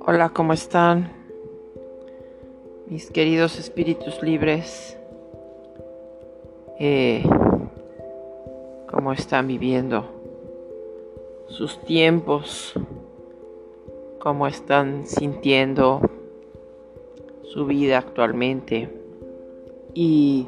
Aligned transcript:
Hola, 0.00 0.30
¿cómo 0.32 0.54
están? 0.54 1.12
Mis 2.86 3.10
queridos 3.10 3.58
espíritus 3.58 4.22
libres, 4.22 4.96
eh, 6.78 7.22
¿cómo 8.90 9.12
están 9.12 9.48
viviendo 9.48 10.06
sus 11.48 11.78
tiempos? 11.82 12.72
¿Cómo 14.20 14.46
están 14.46 15.06
sintiendo 15.06 16.00
su 17.42 17.66
vida 17.66 17.98
actualmente? 17.98 18.88
Y 19.92 20.46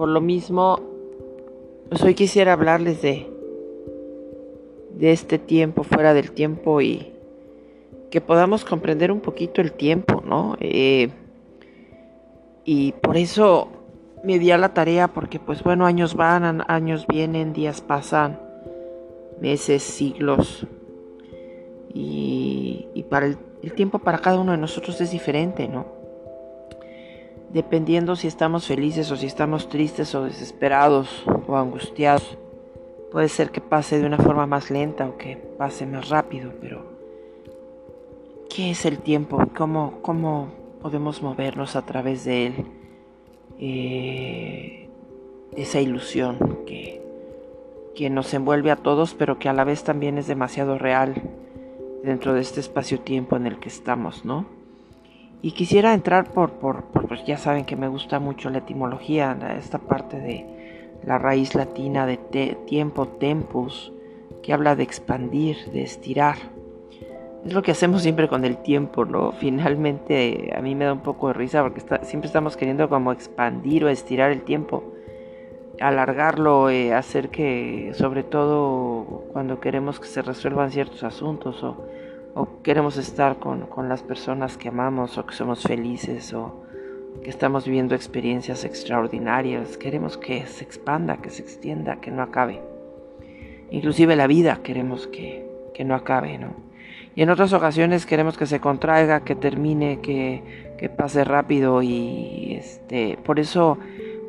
por 0.00 0.08
lo 0.08 0.22
mismo, 0.22 0.79
pues 2.00 2.08
hoy 2.08 2.14
quisiera 2.14 2.54
hablarles 2.54 3.02
de, 3.02 3.30
de 4.94 5.12
este 5.12 5.38
tiempo, 5.38 5.82
fuera 5.82 6.14
del 6.14 6.32
tiempo 6.32 6.80
y 6.80 7.12
que 8.10 8.22
podamos 8.22 8.64
comprender 8.64 9.12
un 9.12 9.20
poquito 9.20 9.60
el 9.60 9.72
tiempo, 9.72 10.22
¿no? 10.24 10.56
Eh, 10.60 11.10
y 12.64 12.92
por 12.92 13.18
eso 13.18 13.68
me 14.24 14.38
di 14.38 14.50
a 14.50 14.56
la 14.56 14.72
tarea, 14.72 15.08
porque 15.08 15.38
pues 15.38 15.62
bueno, 15.62 15.84
años 15.84 16.14
van, 16.14 16.64
años 16.68 17.06
vienen, 17.06 17.52
días 17.52 17.82
pasan, 17.82 18.40
meses, 19.38 19.82
siglos. 19.82 20.66
Y, 21.92 22.86
y 22.94 23.02
para 23.02 23.26
el, 23.26 23.36
el 23.62 23.74
tiempo 23.74 23.98
para 23.98 24.20
cada 24.20 24.40
uno 24.40 24.52
de 24.52 24.58
nosotros 24.58 24.98
es 25.02 25.10
diferente, 25.10 25.68
¿no? 25.68 25.84
Dependiendo 27.52 28.16
si 28.16 28.26
estamos 28.26 28.66
felices 28.66 29.10
o 29.10 29.16
si 29.16 29.26
estamos 29.26 29.68
tristes 29.68 30.14
o 30.14 30.24
desesperados 30.24 31.26
o 31.50 31.56
angustiados. 31.56 32.38
Puede 33.12 33.28
ser 33.28 33.50
que 33.50 33.60
pase 33.60 33.98
de 33.98 34.06
una 34.06 34.18
forma 34.18 34.46
más 34.46 34.70
lenta 34.70 35.08
o 35.08 35.16
que 35.16 35.36
pase 35.36 35.86
más 35.86 36.08
rápido, 36.08 36.52
pero 36.60 36.90
¿Qué 38.50 38.72
es 38.72 38.84
el 38.84 38.98
tiempo? 38.98 39.38
¿Cómo, 39.56 40.02
cómo 40.02 40.48
podemos 40.82 41.22
movernos 41.22 41.76
a 41.76 41.82
través 41.82 42.24
de 42.24 42.46
él? 42.46 42.54
Eh, 43.60 44.88
esa 45.56 45.80
ilusión 45.80 46.58
que, 46.66 47.00
que 47.94 48.10
nos 48.10 48.34
envuelve 48.34 48.72
a 48.72 48.76
todos, 48.76 49.14
pero 49.14 49.38
que 49.38 49.48
a 49.48 49.52
la 49.52 49.62
vez 49.62 49.84
también 49.84 50.18
es 50.18 50.26
demasiado 50.26 50.78
real 50.78 51.14
dentro 52.02 52.34
de 52.34 52.40
este 52.40 52.58
espacio-tiempo 52.58 53.36
en 53.36 53.46
el 53.46 53.60
que 53.60 53.68
estamos, 53.68 54.24
¿no? 54.24 54.46
Y 55.42 55.52
quisiera 55.52 55.94
entrar 55.94 56.32
por, 56.32 56.54
por, 56.54 56.82
pues 57.06 57.24
ya 57.24 57.36
saben 57.36 57.64
que 57.64 57.76
me 57.76 57.86
gusta 57.86 58.18
mucho 58.18 58.50
la 58.50 58.58
etimología, 58.58 59.38
esta 59.56 59.78
parte 59.78 60.18
de 60.18 60.59
la 61.04 61.18
raíz 61.18 61.54
latina 61.54 62.06
de 62.06 62.16
tiempo, 62.66 63.08
tempus, 63.08 63.92
que 64.42 64.52
habla 64.52 64.76
de 64.76 64.82
expandir, 64.82 65.56
de 65.72 65.82
estirar. 65.82 66.36
Es 67.44 67.54
lo 67.54 67.62
que 67.62 67.70
hacemos 67.70 68.02
siempre 68.02 68.28
con 68.28 68.44
el 68.44 68.58
tiempo, 68.58 69.04
¿no? 69.04 69.32
Finalmente 69.38 70.52
a 70.56 70.60
mí 70.60 70.74
me 70.74 70.84
da 70.84 70.92
un 70.92 71.00
poco 71.00 71.28
de 71.28 71.34
risa 71.34 71.62
porque 71.62 71.82
siempre 72.02 72.26
estamos 72.26 72.56
queriendo 72.56 72.88
como 72.88 73.12
expandir 73.12 73.84
o 73.84 73.88
estirar 73.88 74.30
el 74.30 74.42
tiempo, 74.42 74.94
alargarlo, 75.80 76.68
eh, 76.68 76.92
hacer 76.92 77.30
que, 77.30 77.92
sobre 77.94 78.22
todo 78.22 79.24
cuando 79.32 79.60
queremos 79.60 79.98
que 79.98 80.06
se 80.06 80.22
resuelvan 80.22 80.70
ciertos 80.70 81.02
asuntos 81.02 81.62
o, 81.64 81.86
queremos 82.62 82.96
estar 82.96 83.38
con, 83.38 83.62
con, 83.62 83.88
las 83.88 84.02
personas 84.02 84.56
que 84.56 84.68
amamos 84.68 85.18
o 85.18 85.26
que 85.26 85.34
somos 85.34 85.62
felices 85.62 86.32
o 86.32 86.62
que 87.22 87.30
estamos 87.30 87.64
viviendo 87.64 87.94
experiencias 87.94 88.64
extraordinarias, 88.64 89.76
queremos 89.76 90.16
que 90.16 90.46
se 90.46 90.64
expanda, 90.64 91.18
que 91.18 91.30
se 91.30 91.42
extienda, 91.42 92.00
que 92.00 92.10
no 92.10 92.22
acabe. 92.22 92.60
Inclusive 93.70 94.16
la 94.16 94.26
vida 94.26 94.60
queremos 94.62 95.06
que, 95.06 95.46
que 95.74 95.84
no 95.84 95.94
acabe, 95.94 96.38
¿no? 96.38 96.54
Y 97.14 97.22
en 97.22 97.30
otras 97.30 97.52
ocasiones 97.52 98.06
queremos 98.06 98.38
que 98.38 98.46
se 98.46 98.60
contraiga, 98.60 99.24
que 99.24 99.34
termine, 99.34 100.00
que, 100.00 100.74
que 100.78 100.88
pase 100.88 101.24
rápido 101.24 101.82
y 101.82 102.54
este, 102.54 103.18
por 103.24 103.38
eso 103.38 103.78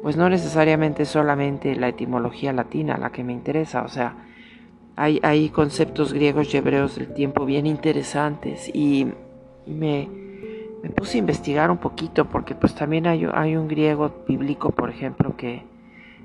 pues 0.02 0.18
no 0.18 0.30
necesariamente 0.30 1.06
solamente 1.06 1.76
la 1.76 1.90
etimología 1.90 2.54
latina 2.54 2.98
la 2.98 3.12
que 3.12 3.24
me 3.24 3.34
interesa, 3.34 3.84
o 3.84 3.88
sea, 3.88 4.16
hay, 4.96 5.20
hay 5.24 5.50
conceptos 5.50 6.12
griegos 6.12 6.54
y 6.54 6.58
hebreos 6.58 6.96
del 6.96 7.14
tiempo 7.14 7.46
bien 7.46 7.68
interesantes 7.68 8.70
y 8.74 9.08
me, 9.66 10.10
me, 10.84 10.90
puse 10.90 11.18
a 11.18 11.20
investigar 11.20 11.72
un 11.72 11.78
poquito 11.78 12.26
porque 12.26 12.56
pues 12.56 12.76
también 12.76 13.08
hay, 13.08 13.26
un 13.56 13.68
griego 13.68 14.12
bíblico, 14.28 14.72
por 14.72 14.90
ejemplo, 14.90 15.36
que 15.38 15.64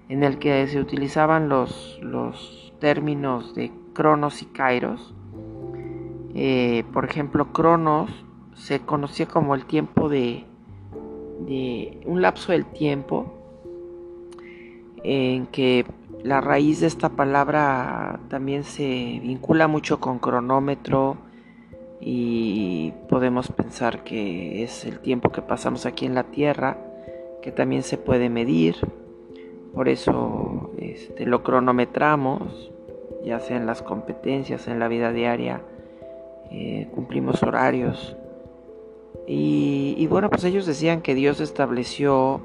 en 0.09 0.23
el 0.23 0.39
que 0.39 0.67
se 0.69 0.81
utilizaban 0.81 1.49
los, 1.49 1.99
los 2.03 2.73
términos 2.79 3.55
de 3.55 3.73
cronos 3.93 4.43
y 4.43 4.47
kairos. 4.47 5.15
Eh, 6.35 6.85
por 6.93 7.07
ejemplo, 7.07 7.53
Cronos 7.53 8.11
se 8.55 8.81
conocía 8.81 9.27
como 9.27 9.55
el 9.55 9.65
tiempo 9.65 10.09
de, 10.09 10.45
un 12.05 12.21
lapso 12.21 12.53
del 12.53 12.67
tiempo 12.67 13.33
en 15.03 15.47
que 15.47 15.87
la 16.23 16.41
raíz 16.41 16.81
de 16.81 16.89
esta 16.89 17.11
palabra 17.11 18.21
también 18.29 18.65
se 18.65 19.21
vincula 19.23 19.69
mucho 19.69 20.01
con 20.01 20.19
cronómetro 20.19 21.17
y 22.01 22.93
podemos 23.09 23.51
pensar 23.51 24.05
que 24.05 24.63
es 24.63 24.85
el 24.85 25.01
tiempo 25.01 25.31
que 25.31 25.43
pasamos 25.43 25.87
aquí 25.87 26.07
en 26.07 26.15
la 26.15 26.25
Tierra, 26.25 26.79
que 27.43 27.53
también 27.53 27.83
se 27.83 27.97
puede 27.99 28.29
medir, 28.29 28.77
por 29.77 29.89
eso 29.89 30.71
este, 30.79 31.27
lo 31.27 31.43
cronometramos, 31.43 32.73
ya 33.25 33.41
sea 33.41 33.57
en 33.57 33.67
las 33.67 33.83
competencias, 33.83 34.69
en 34.69 34.79
la 34.79 34.89
vida 34.89 35.13
diaria, 35.13 35.63
eh, 36.51 36.89
cumplimos 36.95 37.43
horarios. 37.43 38.17
Y, 39.27 40.07
bueno, 40.09 40.31
pues 40.31 40.45
ellos 40.45 40.67
decían 40.67 41.03
que 41.03 41.15
Dios 41.15 41.41
estableció 41.41 42.41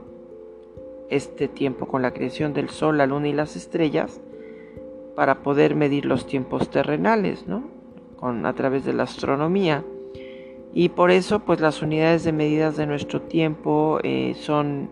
este 1.10 1.48
tiempo 1.48 1.86
con 1.86 2.02
la 2.02 2.12
creación 2.12 2.54
del 2.54 2.70
sol, 2.70 2.98
la 2.98 3.06
luna 3.06 3.28
y 3.28 3.34
las 3.34 3.56
estrellas 3.56 4.20
para 5.16 5.44
poder 5.44 5.76
medir 5.76 6.06
los 6.06 6.26
tiempos 6.26 6.70
terrenales, 6.70 7.48
¿no? 7.48 7.64
A 8.22 8.54
través 8.54 8.86
de 8.86 8.94
la 8.94 9.04
astronomía. 9.04 9.84
Y 10.74 10.90
por 10.90 11.12
eso, 11.12 11.40
pues 11.40 11.60
las 11.60 11.82
unidades 11.82 12.24
de 12.24 12.32
medidas 12.32 12.78
de 12.78 12.86
nuestro 12.86 13.22
tiempo 13.22 14.00
eh, 14.04 14.36
son 14.40 14.90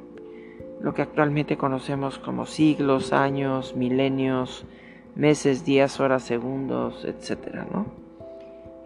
lo 0.82 0.94
que 0.94 1.04
actualmente 1.04 1.58
conocemos 1.58 2.18
como 2.20 2.46
siglos, 2.46 3.14
años, 3.14 3.76
milenios, 3.76 4.66
meses, 5.16 5.66
días, 5.66 6.00
horas, 6.00 6.24
segundos, 6.24 7.06
etcétera, 7.06 7.68
¿no? 7.72 7.86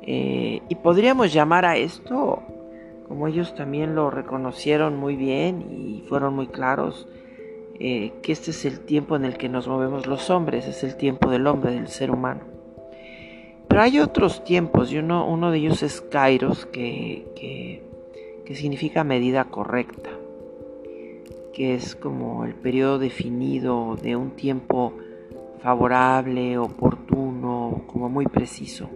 Eh, 0.02 0.62
y 0.68 0.76
podríamos 0.76 1.32
llamar 1.32 1.66
a 1.66 1.78
esto, 1.78 2.44
como 3.08 3.28
ellos 3.28 3.56
también 3.56 3.96
lo 3.96 4.12
reconocieron 4.12 4.98
muy 4.98 5.16
bien 5.16 5.62
y 5.72 6.04
fueron 6.10 6.36
muy 6.36 6.48
claros, 6.48 7.08
eh, 7.80 8.14
que 8.22 8.34
este 8.34 8.52
es 8.52 8.66
el 8.66 8.82
tiempo 8.82 9.16
en 9.16 9.26
el 9.26 9.38
que 9.38 9.50
nos 9.50 9.68
movemos 9.68 10.06
los 10.06 10.30
hombres, 10.30 10.68
es 10.68 10.84
el 10.84 10.98
tiempo 10.98 11.30
del 11.30 11.48
hombre, 11.48 11.72
del 11.72 11.88
ser 11.88 12.12
humano. 12.12 12.53
Pero 13.74 13.82
hay 13.82 14.00
otros 14.00 14.44
tiempos 14.44 14.92
y 14.92 15.00
uno, 15.00 15.28
uno 15.28 15.50
de 15.50 15.58
ellos 15.58 15.82
es 15.82 16.00
Kairos, 16.00 16.68
que, 16.68 17.26
que, 18.46 18.54
significa 18.54 19.04
medida 19.04 19.46
correcta, 19.46 20.12
que 21.54 21.74
es 21.74 21.96
como 21.96 22.46
el 22.46 22.54
periodo 22.54 23.00
definido 23.00 23.96
de 23.96 24.16
un 24.16 24.30
tiempo 24.36 24.94
favorable, 25.64 26.60
oportuno, 26.60 27.82
como 27.88 28.10
muy 28.10 28.28
preciso. 28.28 28.92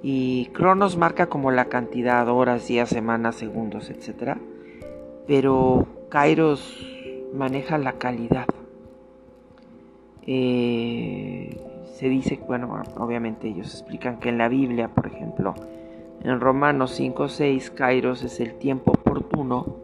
Y 0.00 0.46
Cronos 0.52 0.96
marca 0.96 1.26
como 1.26 1.50
la 1.50 1.64
cantidad, 1.64 2.28
horas, 2.28 2.68
días, 2.68 2.88
semanas, 2.88 3.34
segundos, 3.34 3.90
etc. 3.90 4.36
Pero 5.26 5.88
Kairos 6.08 6.86
maneja 7.34 7.78
la 7.78 7.94
calidad. 7.94 8.46
Eh, 10.24 11.71
se 11.92 12.08
dice, 12.08 12.40
bueno, 12.46 12.82
obviamente 12.96 13.48
ellos 13.48 13.72
explican 13.72 14.18
que 14.18 14.30
en 14.30 14.38
la 14.38 14.48
Biblia, 14.48 14.88
por 14.88 15.06
ejemplo, 15.06 15.54
en 16.24 16.40
Romanos 16.40 16.98
5.6, 16.98 17.74
Kairos 17.74 18.22
es 18.24 18.40
el 18.40 18.54
tiempo 18.54 18.92
oportuno 18.92 19.76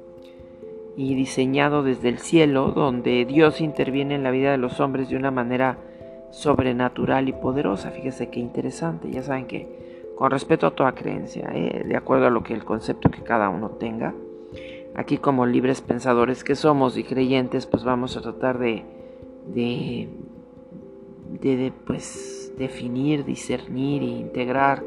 y 0.97 1.15
diseñado 1.15 1.83
desde 1.83 2.09
el 2.09 2.19
cielo, 2.19 2.73
donde 2.73 3.25
Dios 3.25 3.61
interviene 3.61 4.15
en 4.15 4.23
la 4.23 4.31
vida 4.31 4.51
de 4.51 4.59
los 4.59 4.81
hombres 4.81 5.09
de 5.09 5.17
una 5.17 5.31
manera 5.31 5.79
sobrenatural 6.31 7.29
y 7.29 7.33
poderosa. 7.33 7.91
Fíjese 7.91 8.31
qué 8.31 8.41
interesante. 8.41 9.11
Ya 9.11 9.23
saben 9.23 9.47
que 9.47 10.13
con 10.17 10.31
respeto 10.31 10.67
a 10.67 10.73
toda 10.73 10.97
creencia, 10.97 11.51
¿eh? 11.55 11.85
de 11.87 11.97
acuerdo 11.97 12.27
a 12.27 12.31
lo 12.31 12.43
que 12.43 12.55
el 12.55 12.65
concepto 12.65 13.11
que 13.11 13.23
cada 13.23 13.49
uno 13.49 13.71
tenga. 13.71 14.15
Aquí 14.95 15.19
como 15.19 15.47
libres 15.47 15.81
pensadores 15.81 16.43
que 16.43 16.57
somos 16.57 16.97
y 16.97 17.05
creyentes, 17.05 17.67
pues 17.67 17.85
vamos 17.85 18.17
a 18.17 18.23
tratar 18.23 18.59
de, 18.59 18.83
de, 19.47 20.09
de, 21.29 21.73
pues, 21.87 22.53
definir, 22.59 23.25
discernir 23.25 24.03
e 24.03 24.07
integrar 24.07 24.83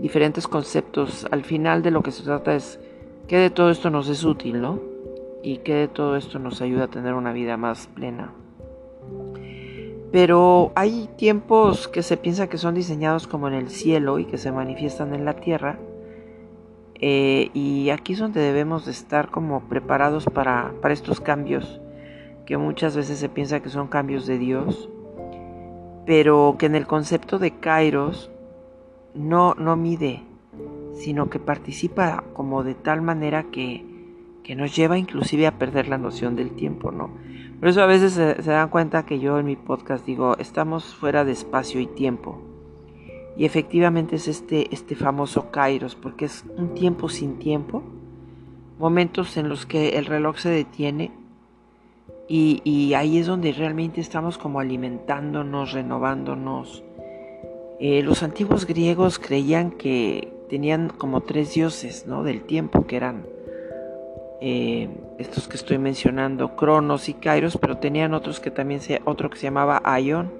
diferentes 0.00 0.46
conceptos. 0.46 1.26
Al 1.30 1.44
final 1.44 1.82
de 1.82 1.90
lo 1.90 2.02
que 2.02 2.10
se 2.10 2.22
trata 2.22 2.54
es 2.54 2.80
que 3.26 3.36
de 3.36 3.50
todo 3.50 3.70
esto 3.70 3.90
nos 3.90 4.08
es 4.08 4.24
útil, 4.24 4.60
¿no? 4.60 4.80
Y 5.42 5.58
que 5.58 5.74
de 5.74 5.88
todo 5.88 6.16
esto 6.16 6.38
nos 6.38 6.60
ayuda 6.62 6.84
a 6.84 6.88
tener 6.88 7.14
una 7.14 7.32
vida 7.32 7.56
más 7.56 7.86
plena, 7.88 8.32
Pero 10.10 10.72
hay 10.74 11.08
tiempos 11.16 11.86
que 11.86 12.02
se 12.02 12.16
piensa 12.16 12.48
que 12.48 12.56
son 12.56 12.74
diseñados 12.74 13.26
como 13.26 13.46
en 13.46 13.54
el 13.54 13.68
cielo 13.68 14.18
y 14.18 14.24
que 14.24 14.38
se 14.38 14.50
manifiestan 14.50 15.14
en 15.14 15.26
la 15.26 15.34
tierra. 15.34 15.78
Eh, 17.00 17.50
y 17.52 17.90
aquí 17.90 18.14
es 18.14 18.18
donde 18.18 18.40
debemos 18.40 18.86
de 18.86 18.92
estar 18.92 19.30
como 19.30 19.68
preparados 19.68 20.24
para, 20.24 20.72
para 20.80 20.94
estos 20.94 21.20
cambios, 21.20 21.80
que 22.46 22.56
muchas 22.56 22.96
veces 22.96 23.18
se 23.18 23.28
piensa 23.28 23.60
que 23.60 23.68
son 23.68 23.86
cambios 23.86 24.26
de 24.26 24.38
Dios, 24.38 24.88
pero 26.08 26.56
que 26.58 26.64
en 26.64 26.74
el 26.74 26.86
concepto 26.86 27.38
de 27.38 27.50
Kairos 27.50 28.30
no, 29.14 29.54
no 29.58 29.76
mide, 29.76 30.22
sino 30.94 31.28
que 31.28 31.38
participa 31.38 32.24
como 32.32 32.64
de 32.64 32.74
tal 32.74 33.02
manera 33.02 33.42
que, 33.50 33.84
que 34.42 34.54
nos 34.54 34.74
lleva 34.74 34.96
inclusive 34.96 35.46
a 35.46 35.58
perder 35.58 35.86
la 35.86 35.98
noción 35.98 36.34
del 36.34 36.52
tiempo, 36.52 36.92
¿no? 36.92 37.10
Por 37.60 37.68
eso 37.68 37.82
a 37.82 37.86
veces 37.86 38.14
se, 38.14 38.50
dan 38.50 38.70
cuenta 38.70 39.04
que 39.04 39.18
yo 39.18 39.38
en 39.38 39.44
mi 39.44 39.56
podcast 39.56 40.06
digo, 40.06 40.38
estamos 40.38 40.94
fuera 40.94 41.26
de 41.26 41.32
espacio 41.32 41.78
y 41.78 41.86
tiempo. 41.86 42.40
Y 43.36 43.44
efectivamente 43.44 44.16
es 44.16 44.28
este, 44.28 44.74
este 44.74 44.96
famoso 44.96 45.50
Kairos, 45.50 45.94
porque 45.94 46.24
es 46.24 46.42
un 46.56 46.72
tiempo 46.72 47.10
sin 47.10 47.38
tiempo, 47.38 47.82
momentos 48.78 49.36
en 49.36 49.50
los 49.50 49.66
que 49.66 49.98
el 49.98 50.06
reloj 50.06 50.38
se 50.38 50.48
detiene 50.48 51.12
y, 52.30 52.92
ahí 52.92 53.18
es 53.18 53.26
donde 53.26 53.52
realmente 53.52 54.02
estamos 54.02 54.36
como 54.36 54.60
alimentándonos, 54.60 55.72
renovándonos. 55.72 56.84
Eh, 57.80 58.02
los 58.02 58.22
antiguos 58.22 58.66
griegos 58.66 59.18
creían 59.18 59.70
que 59.70 60.32
tenían 60.50 60.88
como 60.88 61.22
tres 61.22 61.54
dioses 61.54 62.06
¿no? 62.06 62.24
del 62.24 62.42
tiempo, 62.42 62.86
que 62.86 62.96
eran 62.96 63.24
eh, 64.40 64.88
estos 65.18 65.48
que 65.48 65.56
estoy 65.56 65.78
mencionando, 65.78 66.54
Cronos 66.54 67.08
y 67.08 67.14
Kairos, 67.14 67.56
pero 67.56 67.78
tenían 67.78 68.12
otros 68.12 68.40
que 68.40 68.50
también 68.50 68.80
se, 68.80 69.00
otro 69.04 69.30
que 69.30 69.38
se 69.38 69.44
llamaba 69.44 69.80
Aion. 69.84 70.30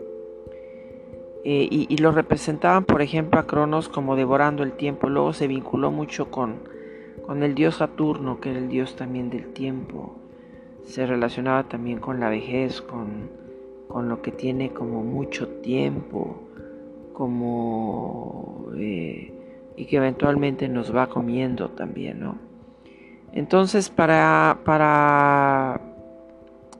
Eh, 1.44 1.68
y, 1.70 1.96
lo 1.96 2.12
representaban, 2.12 2.84
por 2.84 3.00
ejemplo, 3.00 3.40
a 3.40 3.46
Cronos 3.46 3.88
como 3.88 4.16
devorando 4.16 4.62
el 4.62 4.72
tiempo. 4.72 5.08
Luego 5.08 5.32
se 5.32 5.46
vinculó 5.46 5.90
mucho 5.90 6.30
con, 6.30 6.56
con 7.24 7.42
el 7.42 7.54
dios 7.54 7.76
Saturno, 7.76 8.40
que 8.40 8.50
era 8.50 8.58
el 8.58 8.68
dios 8.68 8.96
también 8.96 9.30
del 9.30 9.54
tiempo. 9.54 10.17
Se 10.88 11.06
relacionaba 11.06 11.68
también 11.68 12.00
con 12.00 12.18
la 12.18 12.30
vejez, 12.30 12.80
con, 12.80 13.28
con 13.88 14.08
lo 14.08 14.22
que 14.22 14.32
tiene 14.32 14.70
como 14.72 15.04
mucho 15.04 15.46
tiempo, 15.60 16.40
como 17.12 18.70
eh, 18.76 19.32
y 19.76 19.84
que 19.84 19.96
eventualmente 19.96 20.68
nos 20.68 20.94
va 20.94 21.08
comiendo 21.08 21.70
también, 21.70 22.20
¿no? 22.20 22.36
Entonces 23.32 23.90
para, 23.90 24.60
para 24.64 25.80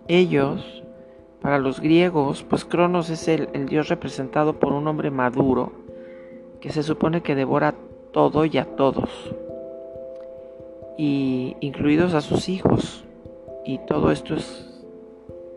ellos, 0.09 0.83
para 1.43 1.59
los 1.59 1.81
griegos, 1.81 2.43
pues 2.43 2.65
Cronos 2.65 3.11
es 3.11 3.29
el, 3.29 3.67
dios 3.67 3.89
representado 3.89 4.55
por 4.55 4.73
un 4.73 4.89
hombre 4.89 5.11
maduro 5.11 5.73
que 6.61 6.71
se 6.71 6.83
supone 6.83 7.21
que 7.21 7.35
devora 7.35 7.75
todo 8.13 8.45
y 8.45 8.59
a 8.59 8.65
todos, 8.65 9.35
y 10.97 11.57
incluidos 11.61 12.15
a 12.15 12.21
sus 12.21 12.49
hijos. 12.49 13.05
Y 13.69 13.76
todo 13.76 14.11
esto 14.11 14.35
es, 14.35 14.82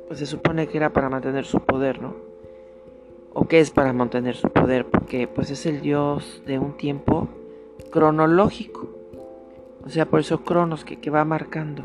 pues 0.08 0.20
se 0.20 0.26
supone 0.26 0.68
que 0.68 0.76
era 0.76 0.92
para 0.92 1.08
mantener 1.08 1.46
su 1.46 1.62
poder, 1.62 2.02
¿no? 2.02 2.14
¿O 3.34 3.48
qué 3.48 3.62
es 3.62 3.72
para 3.72 3.94
mantener 3.94 4.36
su 4.36 4.50
poder? 4.50 4.86
Porque 4.86 5.30
pues 5.30 5.50
es 5.50 5.66
el 5.66 5.80
dios 5.80 6.44
de 6.46 6.60
un 6.60 6.76
tiempo 6.76 7.30
cronológico. 7.90 8.90
O 9.86 9.90
sea, 9.90 10.08
por 10.08 10.20
eso 10.20 10.44
Cronos 10.44 10.84
que, 10.84 11.10
va 11.10 11.24
marcando 11.24 11.84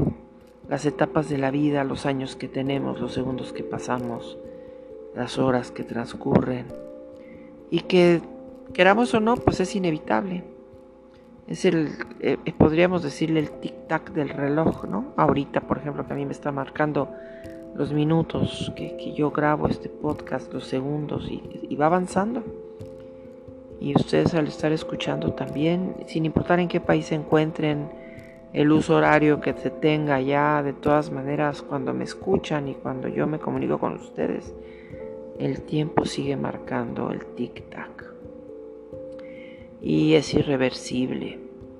las 0.69 0.84
etapas 0.84 1.28
de 1.28 1.38
la 1.38 1.52
vida, 1.52 1.84
los 1.84 2.06
años 2.06 2.34
que 2.34 2.49
tenemos, 2.49 3.00
los 3.00 3.12
segundos 3.12 3.52
que 3.52 3.62
pasamos, 3.62 4.37
las 5.14 5.38
horas 5.38 5.70
que 5.70 5.84
transcurren. 5.84 6.67
Y 7.70 7.82
que 7.82 8.20
queramos 8.72 9.14
o 9.14 9.20
no, 9.20 9.37
pues 9.37 9.61
es 9.61 9.76
inevitable. 9.76 10.43
Es 11.48 11.64
el, 11.64 11.90
eh, 12.20 12.38
eh, 12.44 12.52
podríamos 12.56 13.02
decirle 13.02 13.40
el 13.40 13.50
tic-tac 13.60 14.10
del 14.12 14.31
reloj, 14.31 14.84
¿no? 14.84 15.12
Ahorita, 15.16 15.60
por 15.60 15.78
ejemplo, 15.78 16.06
que 16.06 16.12
a 16.12 16.16
mí 16.16 16.26
me 16.26 16.32
está 16.32 16.50
marcando 16.50 17.10
los 17.75 17.93
minutos 17.93 18.72
que, 18.75 19.14
yo 19.14 19.31
grabo 19.31 19.69
este 19.69 19.88
podcast, 19.88 20.52
los 20.52 20.66
segundos, 20.66 21.28
y 21.31 21.76
va 21.76 21.87
avanzando 21.87 22.43
y 23.81 23.94
ustedes 23.94 24.34
al 24.34 24.46
estar 24.46 24.72
escuchando 24.72 25.32
también, 25.32 25.96
sin 26.06 26.25
importar 26.25 26.60
en 26.60 26.69
qué 26.69 26.81
país 26.81 27.06
se 27.06 27.14
encuentren, 27.14 27.88
el 28.52 28.72
uso 28.72 28.96
horario 28.96 29.40
que 29.40 29.52
se 29.52 29.70
tenga 29.70 30.20
ya, 30.20 30.62
de 30.62 30.72
todas 30.72 31.10
maneras, 31.10 31.62
cuando 31.62 31.93
me 31.93 32.04
escuchan 32.04 32.69
y 32.69 32.75
cuando 32.75 33.08
yo 33.08 33.26
me 33.26 33.38
comunico 33.38 33.78
con 33.78 33.94
ustedes, 33.94 34.54
el 35.38 35.60
tiempo 35.62 36.06
sigue 36.06 36.37
marcando 36.37 37.10
el 37.10 37.20
tic-tac. 37.37 38.16
Y 39.88 40.15
es 40.15 40.35
irreversible 40.35 41.38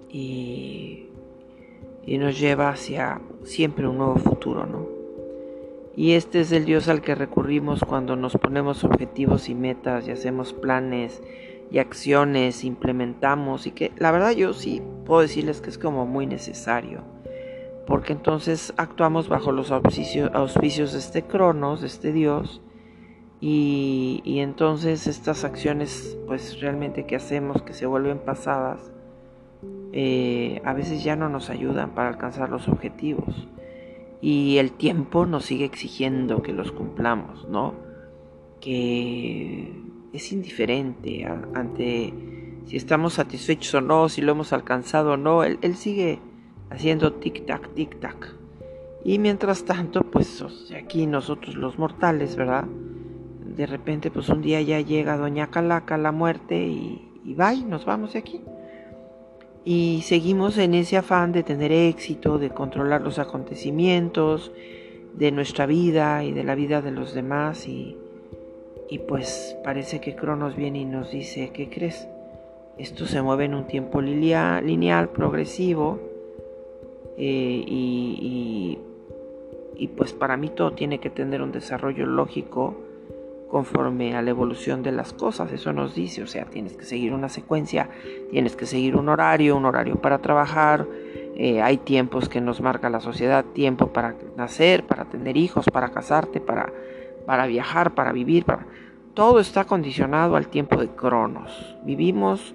y, 0.09 1.09
nos 2.07 2.39
lleva 2.39 2.69
hacia 2.69 3.21
siempre 3.43 3.89
un 3.89 3.99
nuevo 3.99 4.15
futuro, 4.15 4.65
¿no? 4.65 4.87
Y 5.97 6.13
este 6.13 6.39
es 6.39 6.53
el 6.53 6.67
Dios 6.67 6.87
al 6.87 7.03
que 7.03 7.17
recurrimos 7.17 7.81
cuando 7.81 8.15
nos 8.15 8.37
ponemos 8.37 8.85
objetivos 8.85 9.49
y 9.49 9.57
metas 9.57 10.07
y 10.07 10.13
hacemos 10.13 10.53
planes 10.53 11.21
y 11.73 11.79
acciones 11.79 12.63
implementamos 12.63 13.67
y 13.67 13.73
que 13.73 13.91
la 13.97 14.13
verdad 14.13 14.31
yo 14.31 14.53
sí 14.53 14.83
puedo 15.05 15.23
decirles 15.23 15.61
que 15.61 15.71
es 15.71 15.79
como 15.79 16.07
muy 16.07 16.29
necesario 16.29 17.03
porque 17.89 18.13
entonces 18.13 18.73
actuamos 18.77 19.29
bajo 19.29 19.51
los 19.51 19.73
auspicios, 19.73 20.93
de 20.93 20.99
este 21.01 21.23
Cronos, 21.23 21.81
de 21.81 21.89
este 21.89 22.13
Dios 22.13 22.61
y, 23.41 24.23
entonces 24.41 25.07
estas 25.07 25.45
acciones 25.45 26.17
pues 26.27 26.61
realmente 26.61 27.07
que 27.07 27.17
hacemos 27.17 27.63
que 27.63 27.75
se 27.75 27.87
vuelven 27.87 28.19
pasadas 28.19 28.93
eh, 29.93 30.63
a 30.65 30.73
veces 30.73 31.05
ya 31.05 31.17
no 31.17 31.29
nos 31.29 31.51
ayudan 31.51 31.91
para 31.95 32.09
alcanzar 32.09 32.51
los 32.51 32.69
objetivos 32.69 33.49
y 34.21 34.59
el 34.59 34.73
tiempo 34.73 35.27
nos 35.27 35.45
sigue 35.45 35.65
exigiendo 35.65 36.43
que 36.43 36.53
los 36.53 36.73
cumplamos, 36.73 37.49
¿no? 37.49 37.75
Que 38.61 39.73
es 40.13 40.33
indiferente 40.33 41.25
ante 41.55 42.13
si 42.67 42.77
estamos 42.77 43.15
satisfechos 43.15 43.75
o 43.75 43.81
no, 43.81 44.09
si 44.09 44.23
lo 44.23 44.33
hemos 44.33 44.53
alcanzado 44.53 45.13
o 45.13 45.17
no. 45.17 45.45
Él, 45.45 45.77
sigue 45.77 46.19
haciendo 46.71 47.21
tic-tac, 47.21 47.75
tic-tac. 47.75 48.35
Y 49.05 49.19
mientras 49.19 49.65
tanto, 49.65 50.03
pues 50.03 50.45
aquí 50.77 51.07
nosotros 51.07 51.55
los 51.55 51.79
mortales, 51.79 52.35
¿verdad? 52.35 52.65
De 53.57 53.67
repente, 53.67 54.11
pues 54.11 54.29
un 54.29 54.43
día 54.43 54.61
ya 54.61 54.81
llega 54.81 55.17
Doña 55.17 55.51
Calaca, 55.51 55.97
la 55.97 56.13
muerte, 56.13 56.67
y, 56.67 57.09
y 57.25 57.35
bye, 57.35 57.65
nos 57.65 57.85
vamos 57.85 58.13
de 58.13 58.19
aquí. 58.19 58.41
Y 59.65 60.03
seguimos 60.05 60.59
en 60.59 60.75
ese 60.75 60.97
afán 60.97 61.33
de 61.33 61.43
tener 61.43 61.73
éxito, 61.73 62.39
de 62.39 62.51
controlar 62.51 63.01
los 63.01 63.19
acontecimientos 63.19 64.53
de 65.15 65.33
nuestra 65.33 65.67
vida 65.67 66.23
y 66.23 66.33
de 66.33 66.45
la 66.45 66.55
vida 66.55 66.83
de 66.83 66.91
los 66.91 67.15
demás 67.15 67.67
y, 67.67 67.97
y 68.89 68.99
pues 69.01 69.57
parece 69.65 70.01
que 70.01 70.15
Cronos 70.15 70.55
viene 70.57 70.81
y 70.81 70.85
nos 70.85 71.11
dice, 71.11 71.51
¿qué 71.53 71.69
crees? 71.69 72.07
Esto 72.79 73.07
se 73.07 73.23
mueve 73.23 73.47
en 73.47 73.55
un 73.55 73.67
tiempo 73.67 74.01
lineal, 74.03 75.09
progresivo, 75.09 75.99
eh, 77.17 77.65
y, 77.67 78.79
y, 79.77 79.89
pues 79.89 80.13
para 80.13 80.37
mí 80.37 80.51
todo 80.51 80.73
tiene 80.73 81.01
que 81.01 81.09
tener 81.09 81.41
un 81.41 81.53
desarrollo 81.53 82.05
lógico 82.05 82.77
conforme 83.49 84.17
a 84.17 84.23
la 84.23 84.31
evolución 84.31 84.83
de 84.83 84.93
las 84.93 85.13
cosas, 85.13 85.53
eso 85.53 85.73
nos 85.73 85.95
dice, 85.95 86.23
o 86.23 86.27
sea, 86.27 86.45
tienes 86.47 86.77
que 86.77 86.85
seguir 86.85 87.13
una 87.13 87.29
secuencia, 87.29 87.89
tienes 88.31 88.57
que 88.57 88.67
seguir 88.67 88.97
un 88.97 89.09
horario, 89.09 89.57
un 89.57 89.65
horario 89.65 89.97
para 89.97 90.19
trabajar, 90.19 90.87
eh, 91.37 91.63
hay 91.63 91.77
tiempos 91.77 92.29
que 92.29 92.41
nos 92.41 92.61
marca 92.61 92.91
la 92.91 93.01
sociedad, 93.01 93.45
tiempo 93.45 93.89
para 93.89 94.15
nacer, 94.37 94.85
para 94.85 95.05
tener 95.05 95.37
hijos, 95.37 95.67
para 95.71 95.91
casarte, 95.91 96.41
para 96.41 96.73
para 97.27 97.47
viajar, 97.47 97.95
para 97.95 98.13
vivir, 98.13 98.45
para... 98.45 98.67
todo 99.13 99.41
está 99.41 99.65
condicionado 99.65 100.37
al 100.37 100.49
tiempo 100.49 100.81
de 100.81 100.89
Cronos. 100.89 101.77
Vivimos 101.83 102.55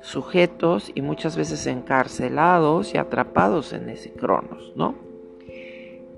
sujetos 0.00 0.92
y 0.94 1.02
muchas 1.02 1.36
veces 1.36 1.66
encarcelados 1.66 2.94
y 2.94 2.98
atrapados 2.98 3.72
en 3.72 3.90
ese 3.90 4.12
Cronos, 4.12 4.72
¿no? 4.76 4.94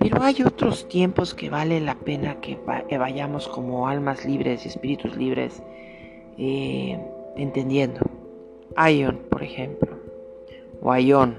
Pero 0.08 0.22
hay 0.22 0.40
otros 0.44 0.88
tiempos 0.88 1.34
que 1.34 1.50
vale 1.50 1.80
la 1.80 1.96
pena 1.96 2.40
que 2.40 2.56
vayamos 2.96 3.48
como 3.48 3.88
almas 3.88 4.24
libres 4.24 4.64
y 4.64 4.68
espíritus 4.68 5.16
libres 5.16 5.64
eh, 6.38 6.96
entendiendo. 7.34 8.00
Aion, 8.76 9.22
por 9.28 9.42
ejemplo, 9.42 9.98
o 10.80 10.92
Aion, 10.92 11.36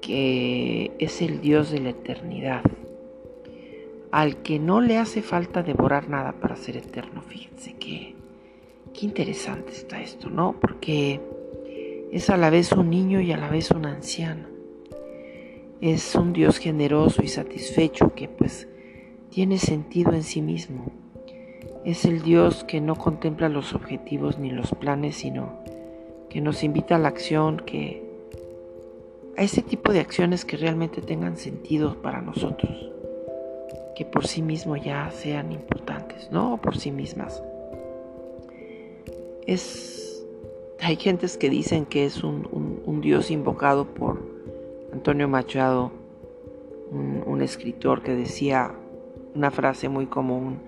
que 0.00 0.92
es 0.98 1.20
el 1.20 1.42
Dios 1.42 1.70
de 1.70 1.80
la 1.80 1.90
eternidad 1.90 2.62
al 4.10 4.38
que 4.38 4.58
no 4.58 4.80
le 4.80 4.96
hace 4.96 5.20
falta 5.20 5.62
devorar 5.62 6.08
nada 6.08 6.32
para 6.40 6.56
ser 6.56 6.78
eterno. 6.78 7.20
Fíjense 7.20 7.74
que 7.74 8.14
qué 8.94 9.04
interesante 9.04 9.72
está 9.72 10.00
esto, 10.00 10.30
¿no? 10.30 10.56
Porque 10.58 11.20
es 12.10 12.30
a 12.30 12.38
la 12.38 12.48
vez 12.48 12.72
un 12.72 12.88
niño 12.88 13.20
y 13.20 13.32
a 13.32 13.36
la 13.36 13.50
vez 13.50 13.70
un 13.70 13.84
anciano. 13.84 14.54
Es 15.80 16.14
un 16.14 16.32
Dios 16.32 16.58
generoso 16.58 17.22
y 17.22 17.28
satisfecho 17.28 18.14
que 18.14 18.28
pues 18.28 18.68
tiene 19.30 19.58
sentido 19.58 20.12
en 20.12 20.22
sí 20.22 20.40
mismo. 20.40 20.86
Es 21.84 22.04
el 22.04 22.22
Dios 22.22 22.64
que 22.64 22.80
no 22.80 22.96
contempla 22.96 23.48
los 23.48 23.74
objetivos 23.74 24.38
ni 24.38 24.50
los 24.50 24.70
planes, 24.72 25.16
sino 25.16 25.58
que 26.30 26.40
nos 26.40 26.64
invita 26.64 26.96
a 26.96 26.98
la 26.98 27.08
acción, 27.08 27.58
que 27.58 28.02
a 29.36 29.42
ese 29.42 29.62
tipo 29.62 29.92
de 29.92 30.00
acciones 30.00 30.44
que 30.44 30.56
realmente 30.56 31.02
tengan 31.02 31.36
sentido 31.36 32.00
para 32.00 32.20
nosotros, 32.22 32.90
que 33.96 34.04
por 34.04 34.26
sí 34.26 34.42
mismo 34.42 34.76
ya 34.76 35.10
sean 35.10 35.52
importantes, 35.52 36.30
no 36.30 36.58
por 36.60 36.76
sí 36.76 36.90
mismas. 36.90 37.42
Es, 39.46 40.24
hay 40.80 40.96
gentes 40.96 41.36
que 41.36 41.50
dicen 41.50 41.86
que 41.86 42.06
es 42.06 42.22
un, 42.22 43.00
Dios 43.00 43.30
invocado 43.30 43.84
por 43.84 44.23
Antonio 44.94 45.26
Machado, 45.26 45.90
un 46.92 47.42
escritor 47.42 48.02
que 48.02 48.14
decía 48.14 48.70
una 49.34 49.50
frase 49.50 49.88
muy 49.88 50.06
común 50.06 50.60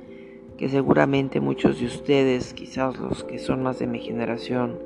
que 0.58 0.68
seguramente 0.68 1.38
muchos 1.38 1.78
de 1.78 1.86
ustedes, 1.86 2.52
quizás 2.52 2.98
los 2.98 3.22
que 3.22 3.38
son 3.38 3.62
más 3.62 3.78
de 3.78 3.86
mi 3.86 4.00
generación, 4.00 4.80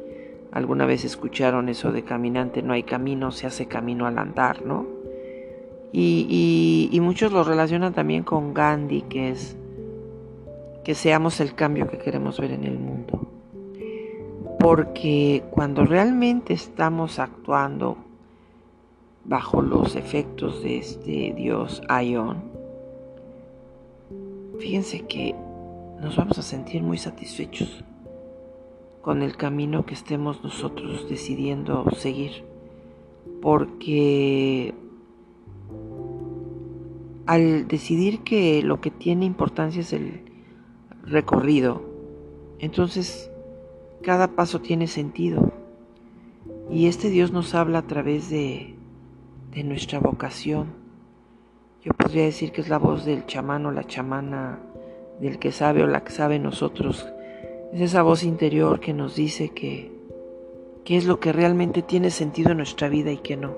alguna 0.52 0.85
vez 0.85 1.06
escucharon 1.06 1.70
eso 1.70 1.90
de 1.90 2.02
caminante 2.02 2.61
no 2.61 2.75
hay 2.75 2.82
camino, 2.82 3.30
se 3.30 3.47
hace 3.47 3.64
camino 3.64 4.06
al 4.06 4.18
andar, 4.18 4.66
¿no? 4.66 4.87
Y, 5.90 6.99
muchos 7.00 7.32
lo 7.32 7.42
relacionan 7.42 7.94
también 7.94 8.25
con 8.25 8.52
Gandhi, 8.52 9.02
que 9.09 9.30
es 9.30 9.56
que 10.85 10.94
seamos 10.94 11.40
el 11.40 11.54
cambio 11.54 11.88
que 11.88 11.97
queremos 11.97 12.38
ver 12.38 12.52
en 12.52 12.64
el 12.64 12.78
mundo. 12.78 13.26
Porque 14.59 15.44
cuando 15.50 15.87
realmente 15.87 16.52
estamos 16.52 17.18
actuando 17.18 18.09
bajo 19.24 19.62
los 19.62 19.96
efectos 19.96 20.62
de 20.62 20.78
este 20.78 21.34
Dios 21.36 21.82
Aion, 21.88 22.42
fíjense 24.58 25.06
que 25.06 25.34
nos 26.00 26.16
vamos 26.16 26.38
a 26.38 26.42
sentir 26.42 26.82
muy 26.82 26.98
satisfechos 26.98 27.84
con 29.02 29.22
el 29.22 29.36
camino 29.36 29.86
que 29.86 29.94
estemos 29.94 30.42
nosotros 30.42 31.08
decidiendo 31.08 31.90
seguir. 31.92 32.44
Porque 33.40 34.74
al 37.26 37.68
decidir 37.68 38.20
que 38.20 38.62
lo 38.62 38.80
que 38.80 38.90
tiene 38.90 39.24
importancia 39.24 39.80
es 39.80 39.92
el 39.92 40.24
recorrido, 41.04 41.82
entonces 42.58 43.30
cada 44.02 44.34
paso 44.34 44.60
tiene 44.60 44.86
sentido. 44.86 45.52
Y 46.70 46.86
este 46.86 47.08
Dios 47.10 47.32
nos 47.32 47.54
habla 47.54 47.78
a 47.78 47.86
través 47.86 48.30
de, 48.30 48.74
de 49.50 49.64
nuestra 49.64 49.99
vocación. 49.99 50.69
Yo 51.83 51.92
podría 51.95 52.25
decir 52.25 52.52
que 52.52 52.61
es 52.61 52.69
la 52.69 52.78
voz 52.78 53.04
del 53.04 53.26
chamán 53.26 53.66
o 53.66 53.73
la 53.73 53.85
chamana, 53.85 54.59
del 55.21 55.38
que 55.38 55.52
sabe 55.52 55.83
o 55.83 55.87
la 55.87 56.04
que 56.04 56.12
sabe 56.12 56.38
nosotros 56.38 57.07
es 57.73 57.80
esa 57.80 58.02
voz 58.02 58.25
interior 58.25 58.80
que 58.80 58.92
nos 58.92 59.14
dice 59.14 59.50
que 59.50 59.92
qué 60.85 60.97
es 60.97 61.04
lo 61.04 61.21
que 61.21 61.33
realmente 61.33 61.83
tiene 61.83 62.11
sentido 62.11 62.50
en 62.50 62.57
nuestra 62.57 62.88
vida 62.88 63.12
y 63.12 63.19
qué 63.19 63.37
no. 63.37 63.54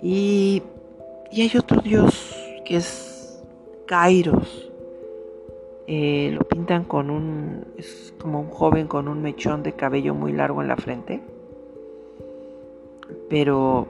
Y, 0.00 0.62
y 1.30 1.42
hay 1.42 1.50
otro 1.58 1.80
Dios 1.82 2.34
que 2.64 2.76
es 2.76 3.42
Kairos. 3.86 4.70
Eh, 5.86 6.30
lo 6.32 6.40
pintan 6.44 6.84
con 6.84 7.10
un, 7.10 7.66
es 7.76 8.14
como 8.18 8.40
un 8.40 8.48
joven 8.48 8.86
con 8.86 9.08
un 9.08 9.20
mechón 9.20 9.62
de 9.62 9.74
cabello 9.74 10.14
muy 10.14 10.32
largo 10.32 10.62
en 10.62 10.68
la 10.68 10.76
frente. 10.76 11.20
Pero 13.28 13.86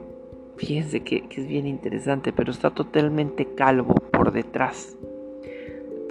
fíjense 0.65 1.01
que 1.01 1.25
es 1.29 1.47
bien 1.47 1.67
interesante, 1.67 2.33
pero 2.33 2.51
está 2.51 2.69
totalmente 2.69 3.53
calvo 3.55 3.95
por 3.95 4.31
detrás 4.31 4.97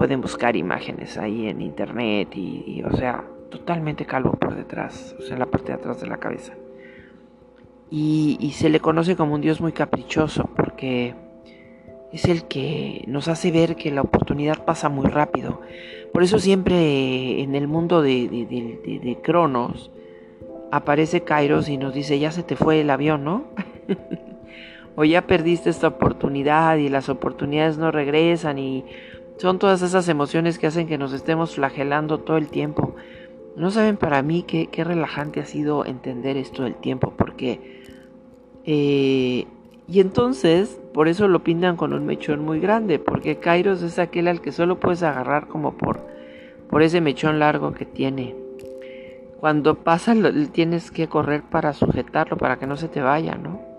pueden 0.03 0.21
buscar 0.21 0.57
imágenes 0.57 1.17
ahí 1.17 1.47
en 1.47 1.61
internet 1.63 2.35
y, 2.35 2.83
o 2.83 2.97
sea, 2.97 3.25
totalmente 3.51 4.05
calvo 4.05 4.33
por 4.33 4.57
detrás, 4.57 5.15
o 5.17 5.23
sea, 5.23 5.35
en 5.35 5.39
la 5.39 5.47
parte 5.47 5.69
de 5.69 5.75
atrás 5.75 6.01
de 6.01 6.09
la 6.09 6.17
cabeza. 6.17 6.55
Y, 7.89 8.53
se 8.57 8.69
le 8.69 8.81
conoce 8.81 9.15
como 9.15 9.35
un 9.35 9.41
Dios 9.41 9.61
muy 9.61 9.71
caprichoso 9.71 10.51
porque 10.57 11.15
es 12.13 12.25
el 12.25 12.45
que 12.45 13.05
nos 13.07 13.29
hace 13.29 13.53
ver 13.53 13.77
que 13.77 13.93
la 13.93 14.01
oportunidad 14.01 14.65
pasa 14.65 14.89
muy 14.89 15.07
rápido. 15.07 15.61
Por 16.13 16.25
eso 16.25 16.41
siempre 16.41 17.41
en 17.41 17.55
el 17.55 17.69
mundo 17.69 18.03
de, 18.03 18.29
de 18.29 19.19
Cronos 19.23 19.93
aparece 20.73 21.21
Kairos 21.21 21.69
y 21.69 21.77
nos 21.77 21.95
dice, 21.95 22.19
ya 22.19 22.33
se 22.33 22.43
te 22.43 22.57
fue 22.57 22.81
el 22.81 22.91
avión, 22.91 23.23
¿no? 23.23 23.45
o 24.97 25.05
ya 25.05 25.27
perdiste 25.27 25.71
esta 25.71 25.89
oportunidad 25.89 26.77
y 26.77 26.89
las 26.89 27.09
oportunidades 27.09 27.79
no 27.79 27.91
regresan 27.91 28.59
y 28.59 28.85
son 29.39 29.59
todas 29.59 29.83
esas 29.83 30.09
emociones 30.09 30.59
que 30.59 30.67
hacen 30.67 30.87
que 30.87 30.99
nos 30.99 31.13
estemos 31.13 31.55
flagelando 31.55 32.19
todo 32.19 32.37
el 32.37 32.49
tiempo. 32.49 32.95
No 33.57 33.71
saben 33.71 33.97
para 33.97 34.23
mí 34.23 34.45
qué, 34.45 34.69
relajante 34.85 35.41
ha 35.41 35.45
sido 35.45 35.85
entender 35.85 36.37
esto 36.37 36.65
del 36.65 36.75
tiempo, 36.75 37.13
porque... 37.17 37.83
Eh, 38.65 39.47
y 39.89 40.01
entonces, 40.01 40.81
por 40.95 41.09
eso 41.09 41.27
lo 41.27 41.43
pintan 41.43 41.77
con 41.77 41.93
un 41.93 42.07
mechón 42.07 42.45
muy 42.45 42.61
grande, 42.61 42.99
porque 42.99 43.37
Kairos 43.37 43.83
es 43.83 43.99
aquel 43.99 44.29
al 44.29 44.41
que 44.41 44.53
solo 44.53 44.79
puedes 44.79 45.03
agarrar 45.03 45.49
como 45.49 45.77
por, 45.77 46.01
por 46.71 46.83
ese 46.83 47.01
mechón 47.01 47.41
largo 47.41 47.73
que 47.73 47.85
tiene. 47.85 48.37
Cuando 49.41 49.75
pasa, 49.75 50.15
tienes 50.53 50.93
que 50.93 51.09
correr 51.09 51.43
para 51.43 51.73
sujetarlo, 51.73 52.37
para 52.37 52.59
que 52.59 52.69
no 52.69 52.77
se 52.77 52.89
te 52.89 53.03
vaya, 53.03 53.35
¿no? 53.35 53.72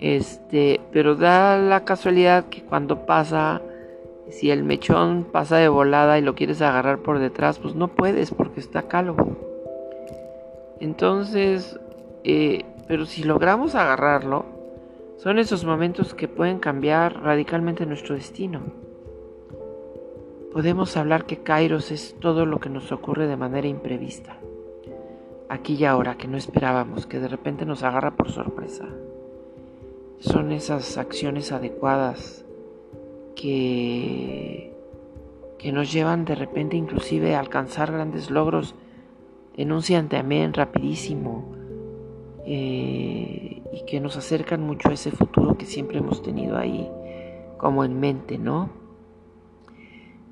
Este, 0.00 0.80
pero 0.92 1.16
da 1.16 1.58
la 1.58 1.84
casualidad 1.84 2.44
que 2.44 2.62
cuando 2.62 3.04
pasa 3.04 3.60
si 4.30 4.50
el 4.50 4.62
mechón 4.62 5.24
pasa 5.24 5.56
de 5.56 5.68
volada 5.68 6.18
y 6.18 6.22
lo 6.22 6.34
quieres 6.34 6.60
agarrar 6.62 6.98
por 6.98 7.18
detrás, 7.18 7.58
pues 7.58 7.74
no 7.74 7.88
puedes 7.88 8.30
porque 8.30 8.60
está 8.60 8.82
calvo. 8.82 9.16
Entonces, 10.80 11.78
eh, 12.24 12.64
pero 12.86 13.06
si 13.06 13.24
logramos 13.24 13.74
agarrarlo, 13.74 14.44
son 15.16 15.38
esos 15.38 15.64
momentos 15.64 16.14
que 16.14 16.28
pueden 16.28 16.58
cambiar 16.58 17.22
radicalmente 17.22 17.86
nuestro 17.86 18.14
destino. 18.14 18.60
Podemos 20.52 20.96
hablar 20.96 21.24
que 21.24 21.38
Kairos 21.38 21.90
es 21.90 22.16
todo 22.20 22.46
lo 22.46 22.60
que 22.60 22.68
nos 22.68 22.92
ocurre 22.92 23.26
de 23.26 23.36
manera 23.36 23.66
imprevista. 23.66 24.36
Aquí 25.48 25.74
y 25.74 25.84
ahora, 25.84 26.16
que 26.16 26.28
no 26.28 26.36
esperábamos, 26.36 27.06
que 27.06 27.18
de 27.18 27.28
repente 27.28 27.64
nos 27.64 27.82
agarra 27.82 28.12
por 28.12 28.30
sorpresa. 28.30 28.86
Son 30.18 30.52
esas 30.52 30.98
acciones 30.98 31.52
adecuadas 31.52 32.44
que, 33.36 34.72
que 35.58 35.72
nos 35.72 35.92
llevan 35.92 36.24
de 36.24 36.34
repente 36.34 36.76
inclusive 36.76 37.34
a 37.34 37.40
alcanzar 37.40 37.92
grandes 37.92 38.30
logros 38.30 38.74
en 39.56 39.72
un 39.72 39.82
amén 40.14 40.54
rapidísimo 40.54 41.52
eh, 42.46 43.62
y 43.72 43.84
que 43.86 44.00
nos 44.00 44.16
acercan 44.16 44.62
mucho 44.62 44.88
a 44.88 44.92
ese 44.92 45.10
futuro 45.10 45.58
que 45.58 45.66
siempre 45.66 45.98
hemos 45.98 46.22
tenido 46.22 46.56
ahí 46.56 46.88
como 47.58 47.84
en 47.84 47.98
mente, 47.98 48.38
¿no? 48.38 48.70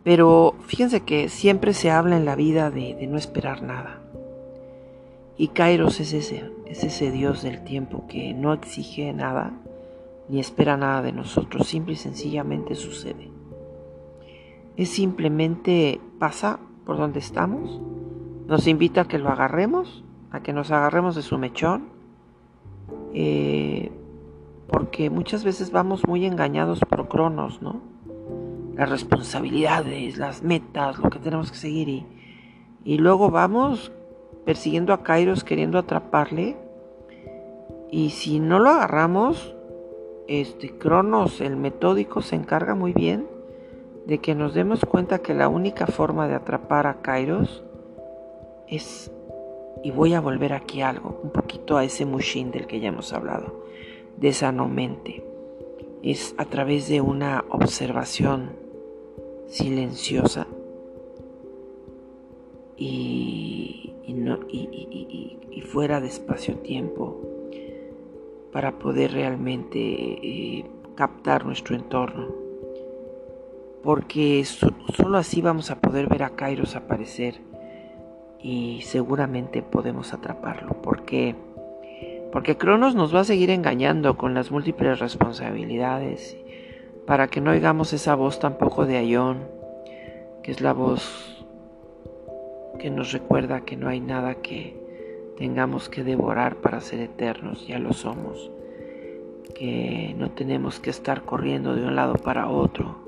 Pero 0.05 0.55
fíjense 0.67 1.01
que 1.01 1.29
siempre 1.29 1.75
se 1.75 1.91
habla 1.91 2.17
en 2.17 2.25
la 2.25 2.37
vida 2.37 2.71
de, 2.71 2.95
de 2.95 3.07
no 3.09 3.19
esperar 3.19 3.63
nada. 3.63 4.01
Y 5.37 5.49
Kairos 5.49 5.99
es 5.99 6.13
ese, 6.13 6.51
es 6.65 6.85
ese 6.85 7.11
Dios 7.11 7.43
del 7.43 7.65
tiempo 7.65 8.07
que 8.09 8.33
no 8.33 8.53
exige 8.53 9.13
nada, 9.13 9.53
ni 10.29 10.41
espera 10.41 10.77
nada 10.77 11.03
de 11.03 11.13
nosotros, 11.13 11.67
simple 11.67 11.95
y 11.95 11.97
sencillamente 11.97 12.75
sucede. 12.75 13.31
Es 14.77 14.91
simplemente 14.91 16.01
pasa 16.19 16.61
por 16.85 16.97
donde 16.97 17.19
estamos, 17.19 17.81
nos 18.47 18.67
invita 18.67 19.03
a 19.03 19.09
que 19.09 19.19
lo 19.19 19.29
agarremos, 19.29 20.05
a 20.31 20.41
que 20.41 20.53
nos 20.53 20.71
agarremos 20.71 21.15
de 21.17 21.23
su 21.23 21.39
mechón, 21.39 21.89
eh, 23.15 23.91
porque 24.69 25.11
muchas 25.11 25.45
veces 25.45 25.71
vamos 25.71 26.07
muy 26.07 26.27
engañados 26.27 26.81
por 26.81 27.09
cronos, 27.09 27.63
¿no? 27.63 27.81
Las 28.75 28.91
responsabilidades, 28.91 30.19
las 30.19 30.43
metas, 30.43 30.99
lo 30.99 31.09
que 31.09 31.19
tenemos 31.19 31.51
que 31.51 31.57
seguir 31.57 31.89
y, 31.89 32.07
y 32.85 32.99
luego 32.99 33.31
vamos 33.31 33.91
persiguiendo 34.45 34.93
a 34.93 35.03
Kairos 35.03 35.45
queriendo 35.45 35.79
atraparle 35.79 36.57
y 37.91 38.11
si 38.11 38.39
no 38.39 38.59
lo 38.59 38.71
agarramos 38.71 39.56
este 40.29 40.77
Cronos, 40.77 41.41
el 41.41 41.57
metódico, 41.57 42.23
se 42.23 42.37
encarga 42.37 42.75
muy 42.75 42.93
bien 42.93 43.27
de 44.07 44.19
que 44.19 44.35
nos 44.35 44.55
demos 44.55 44.85
cuenta 44.85 45.19
que 45.19 45.35
la 45.35 45.49
única 45.49 45.87
forma 45.87 46.29
de 46.29 46.35
atrapar 46.35 46.87
a 46.87 47.03
Kairos 47.03 47.65
es, 48.69 49.11
y 49.83 49.91
voy 49.91 50.15
a 50.15 50.21
volver 50.21 50.53
aquí 50.53 50.81
algo, 50.81 51.21
un 51.23 51.31
poquito 51.31 51.77
a 51.77 51.85
ese 51.85 52.05
Mushin 52.05 52.51
del 52.51 52.67
que 52.67 52.81
ya 52.81 52.89
hemos 52.89 53.13
hablado, 53.13 53.65
de 54.17 54.29
esa 54.29 54.53
no 54.53 54.69
mente, 54.69 55.25
es 56.03 56.35
a 56.39 56.45
través 56.45 56.89
de 56.89 57.01
una 57.01 57.45
observación 57.49 58.51
silenciosa 59.49 60.47
y, 62.77 63.93
y 65.51 65.61
fuera 65.63 66.01
de 66.01 66.07
espacio-tiempo 66.07 67.36
para 68.57 68.73
poder 68.73 69.13
realmente 69.13 69.79
eh, 69.79 70.65
captar 70.95 71.45
nuestro 71.45 71.77
entorno. 71.77 72.29
porque 73.85 74.43
solo 74.47 75.19
así 75.19 75.43
vamos 75.43 75.71
a 75.71 75.79
poder 75.79 76.09
ver 76.09 76.23
a 76.23 76.31
Kairos 76.31 76.75
aparecer 76.75 77.35
y 78.41 78.81
seguramente 78.81 79.61
podemos 79.61 80.15
atraparlo. 80.15 80.81
Porque 80.81 81.35
porque 82.33 82.57
Cronos 82.57 82.95
nos 82.95 83.15
va 83.15 83.21
a 83.21 83.25
seguir 83.25 83.51
engañando 83.51 84.17
con 84.17 84.33
las 84.33 84.51
múltiples 84.51 85.01
responsabilidades 85.01 86.39
para 87.07 87.29
que 87.29 87.43
no 87.43 87.51
oigamos 87.51 87.93
esa 87.93 88.15
voz 88.15 88.41
tampoco 88.41 88.87
de 88.87 88.97
Ayón, 88.97 89.45
que 90.43 90.51
es 90.51 90.63
la 90.63 90.73
voz 90.73 91.45
que 92.79 92.89
nos 92.89 93.13
recuerda 93.13 93.67
que 93.67 93.77
no 93.77 93.91
hay 93.91 94.01
nada 94.01 94.37
que 94.37 94.86
tengamos 95.37 95.89
que 95.89 96.03
devorar 96.03 96.57
para 96.57 96.81
ser 96.81 97.01
eternos, 97.01 97.67
ya 97.67 97.79
lo 97.79 97.93
somos, 97.93 98.51
que 99.55 100.15
no 100.19 100.31
tenemos 100.31 100.81
que 100.81 100.91
estar 100.91 101.23
corriendo 101.23 101.75
de 101.75 101.87
un 101.87 101.97
lado 101.97 102.15
para 102.15 102.49
otro 102.49 103.07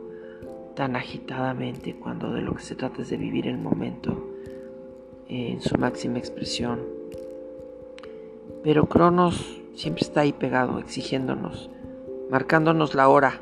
tan 0.79 0.95
agitadamente 0.95 1.97
cuando 1.97 2.33
de 2.33 2.41
lo 2.41 2.55
que 2.55 2.63
se 2.63 2.77
trata 2.77 3.03
es 3.03 3.11
de 3.11 3.17
vivir 3.17 3.49
el 3.49 3.59
momento 3.59 4.29
en 5.29 5.61
su 5.61 5.77
máxima 5.77 6.19
expresión. 6.19 6.79
Pero 8.63 8.87
Cronos 8.87 9.61
siempre 9.75 10.03
está 10.05 10.21
ahí 10.21 10.33
pegado, 10.33 10.79
exigiéndonos, 10.79 11.69
marcándonos 12.31 12.95
la 12.95 13.09
hora. 13.09 13.41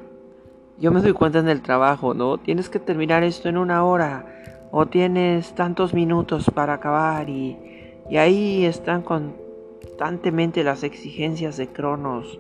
Yo 0.79 0.91
me 0.93 1.03
doy 1.03 1.13
cuenta 1.13 1.39
en 1.39 1.51
el 1.51 1.61
trabajo, 1.61 2.15
¿no? 2.15 2.39
Tienes 2.39 2.71
que 2.71 2.79
terminar 2.79 3.23
esto 3.23 3.51
en 3.51 3.59
una 3.59 3.85
hora 3.85 4.25
o 4.71 4.87
tienes 4.87 5.55
tantos 5.55 5.93
minutos 5.93 6.51
para 6.55 6.73
acabar 6.73 7.29
y, 7.29 7.76
y 8.11 8.17
ahí 8.17 8.65
están 8.65 9.03
constantemente 9.03 10.65
las 10.65 10.83
exigencias 10.83 11.57
de 11.57 11.69
Cronos. 11.69 12.39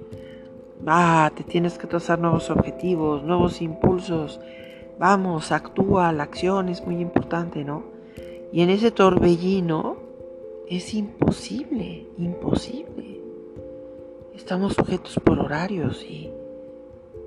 Ah, 0.87 1.30
te 1.35 1.42
tienes 1.42 1.78
que 1.78 1.87
trazar 1.87 2.18
nuevos 2.18 2.50
objetivos, 2.50 3.23
nuevos 3.23 3.62
impulsos, 3.62 4.40
Vamos, 4.99 5.52
actúa, 5.52 6.11
la 6.12 6.23
acción 6.23 6.70
es 6.70 6.85
muy 6.87 7.00
importante, 7.00 7.64
¿no? 7.64 7.85
Y 8.50 8.62
en 8.62 8.70
ese 8.70 8.90
torbellino 8.90 9.96
es 10.70 10.94
imposible, 10.94 12.06
imposible. 12.16 13.20
Estamos 14.35 14.73
sujetos 14.73 15.20
por 15.23 15.38
horarios 15.38 16.02
y, 16.02 16.30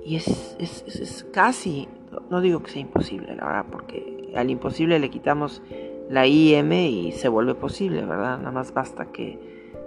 y 0.04 0.16
es, 0.16 0.56
es, 0.58 1.24
casi, 1.32 1.86
no 2.28 2.40
digo 2.40 2.60
que 2.60 2.72
sea 2.72 2.82
imposible, 2.82 3.36
la 3.36 3.44
verdad, 3.44 3.66
porque 3.70 4.32
al 4.34 4.50
imposible 4.50 4.98
le 4.98 5.10
quitamos 5.10 5.62
la 6.10 6.26
IM 6.26 6.72
y 6.72 7.12
se 7.12 7.28
vuelve 7.28 7.54
posible, 7.54 8.04
¿verdad? 8.04 8.38
Nada 8.38 8.50
más 8.50 8.74
basta 8.74 9.12
que, 9.12 9.38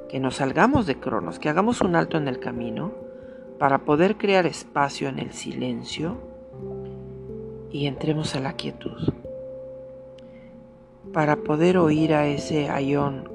que 0.08 0.22
nos 0.22 0.36
salgamos 0.36 0.86
de 0.86 0.98
Cronos, 0.98 1.38
que 1.38 1.50
hagamos 1.50 1.82
un 1.82 1.98
alto 1.98 2.18
en 2.18 2.30
el 2.30 2.40
camino 2.40 2.94
para 3.60 3.80
poder 3.80 4.16
crear 4.16 4.46
espacio 4.46 5.10
en 5.10 5.20
el 5.20 5.34
silencio 5.34 6.16
y 7.72 7.88
entremos 7.88 8.36
a 8.36 8.40
la 8.40 8.54
quietud 8.54 9.14
para 11.12 11.36
poder 11.36 11.78
oír 11.78 12.14
a 12.14 12.26
ese 12.26 12.70
ayón, 12.70 13.30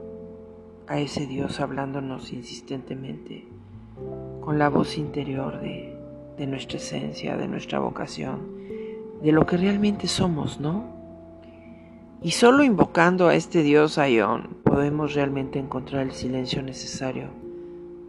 a 0.86 0.98
ese 0.98 1.26
Dios 1.26 1.60
hablándonos 1.60 2.32
insistentemente 2.32 3.46
con 4.40 4.58
la 4.58 4.70
voz 4.70 4.96
interior 4.96 5.60
de, 5.60 5.94
de 6.38 6.46
nuestra 6.46 6.78
esencia, 6.78 7.36
de 7.36 7.48
nuestra 7.48 7.80
vocación, 7.80 8.48
de 9.22 9.30
lo 9.30 9.44
que 9.44 9.58
realmente 9.58 10.06
somos, 10.06 10.58
¿no? 10.58 10.97
Y 12.20 12.32
solo 12.32 12.64
invocando 12.64 13.28
a 13.28 13.34
este 13.34 13.62
Dios 13.62 13.96
ayón 13.96 14.56
podemos 14.64 15.14
realmente 15.14 15.58
encontrar 15.58 16.02
el 16.02 16.12
silencio 16.12 16.62
necesario 16.62 17.28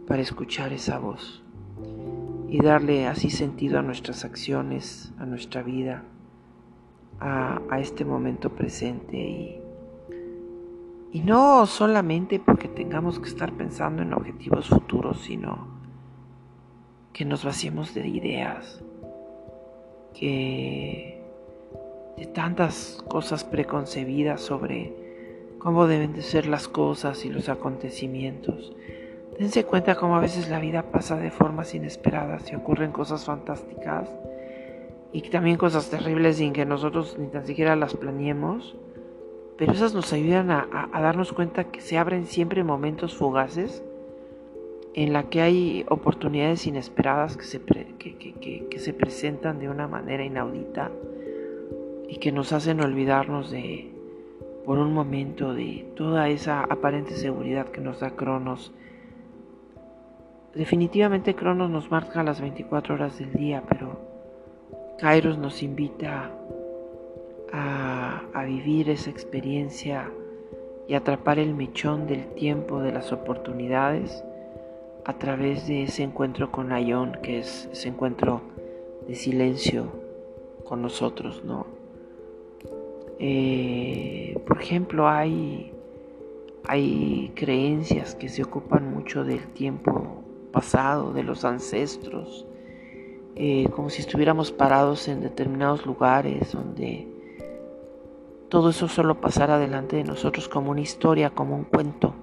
para 0.08 0.20
escuchar 0.20 0.72
esa 0.72 0.98
voz 0.98 1.42
y 2.48 2.60
darle 2.60 3.06
así 3.06 3.30
sentido 3.30 3.78
a 3.78 3.82
nuestras 3.82 4.24
acciones, 4.24 5.12
a 5.18 5.26
nuestra 5.26 5.62
vida 5.62 6.02
a, 7.20 7.78
este 7.78 8.04
momento 8.04 8.50
presente 8.50 9.16
y, 9.16 9.62
y 11.12 11.20
no 11.20 11.66
solamente 11.66 12.40
porque 12.40 12.66
tengamos 12.66 13.20
que 13.20 13.28
estar 13.28 13.52
pensando 13.52 14.02
en 14.02 14.12
objetivos 14.12 14.68
futuros, 14.68 15.20
sino 15.20 15.68
que 17.12 17.24
nos 17.24 17.44
vaciemos 17.44 17.94
de 17.94 18.08
ideas, 18.08 18.82
que 20.14 21.19
de 22.20 22.26
tantas 22.26 23.02
cosas 23.08 23.44
preconcebidas 23.44 24.42
sobre 24.42 24.92
cómo 25.58 25.86
deben 25.86 26.12
de 26.12 26.20
ser 26.20 26.44
las 26.44 26.68
cosas 26.68 27.24
y 27.24 27.30
los 27.30 27.48
acontecimientos. 27.48 28.74
Dense 29.38 29.64
cuenta 29.64 29.94
cómo 29.94 30.16
a 30.16 30.20
veces 30.20 30.50
la 30.50 30.60
vida 30.60 30.82
pasa 30.82 31.16
de 31.16 31.30
formas 31.30 31.74
inesperadas 31.74 32.52
y 32.52 32.56
ocurren 32.56 32.92
cosas 32.92 33.24
fantásticas 33.24 34.10
y 35.14 35.22
también 35.30 35.56
cosas 35.56 35.88
terribles 35.88 36.36
sin 36.36 36.52
que 36.52 36.66
nosotros 36.66 37.16
ni 37.18 37.28
tan 37.28 37.46
siquiera 37.46 37.74
las 37.74 37.94
planeemos, 37.94 38.76
pero 39.56 39.72
esas 39.72 39.94
nos 39.94 40.12
ayudan 40.12 40.50
a, 40.50 40.90
darnos 40.92 41.32
cuenta 41.32 41.64
que 41.64 41.80
se 41.80 41.96
abren 41.96 42.26
siempre 42.26 42.64
momentos 42.64 43.16
fugaces 43.16 43.82
en 44.92 45.14
la 45.14 45.22
que 45.30 45.40
hay 45.40 45.86
oportunidades 45.88 46.66
inesperadas 46.66 47.38
que 47.38 47.44
se, 47.44 47.62
que, 47.62 48.78
se 48.78 48.92
presentan 48.92 49.58
de 49.58 49.70
una 49.70 49.88
manera 49.88 50.22
inaudita 50.22 50.90
y 52.10 52.16
que 52.16 52.32
nos 52.32 52.52
hacen 52.52 52.80
olvidarnos 52.80 53.52
de, 53.52 53.88
por 54.66 54.78
un 54.78 54.92
momento, 54.92 55.54
de 55.54 55.86
toda 55.94 56.28
esa 56.28 56.64
aparente 56.64 57.14
seguridad 57.14 57.68
que 57.68 57.80
nos 57.80 58.00
da 58.00 58.10
Cronos. 58.10 58.72
Definitivamente 60.52 61.36
Cronos 61.36 61.70
nos 61.70 61.88
marca 61.92 62.24
las 62.24 62.40
24 62.40 62.94
horas 62.96 63.16
del 63.20 63.32
día, 63.32 63.62
pero 63.68 64.00
Kairos 64.98 65.38
nos 65.38 65.62
invita 65.62 66.32
a, 67.52 68.44
vivir 68.44 68.90
esa 68.90 69.10
experiencia 69.10 70.10
y 70.88 70.94
atrapar 70.94 71.38
el 71.38 71.54
mechón 71.54 72.08
del 72.08 72.26
tiempo 72.34 72.80
de 72.80 72.90
las 72.90 73.12
oportunidades 73.12 74.24
a 75.04 75.12
través 75.12 75.68
de 75.68 75.84
ese 75.84 76.02
encuentro 76.02 76.50
con 76.50 76.72
Ayón, 76.72 77.18
que 77.22 77.38
es 77.38 77.68
ese 77.70 77.90
encuentro 77.90 78.40
de 79.06 79.14
silencio 79.14 79.92
con 80.64 80.82
nosotros, 80.82 81.44
¿no? 81.44 81.69
Eh, 83.22 84.42
por 84.46 84.62
ejemplo, 84.62 85.06
hay, 85.06 85.74
hay 86.66 87.32
creencias 87.34 88.14
que 88.14 88.30
se 88.30 88.42
ocupan 88.42 88.90
mucho 88.90 89.24
del 89.24 89.46
tiempo 89.48 90.24
pasado, 90.52 91.12
de 91.12 91.22
los 91.22 91.44
ancestros, 91.44 92.46
eh, 93.36 93.68
como 93.76 93.90
si 93.90 94.00
estuviéramos 94.00 94.52
parados 94.52 95.06
en 95.06 95.20
determinados 95.20 95.84
lugares 95.84 96.52
donde 96.52 97.08
todo 98.48 98.70
eso 98.70 98.88
solo 98.88 99.20
pasara 99.20 99.58
delante 99.58 99.96
de 99.96 100.04
nosotros 100.04 100.48
como 100.48 100.70
una 100.70 100.80
historia, 100.80 101.28
como 101.28 101.56
un 101.56 101.64
cuento. 101.64 102.14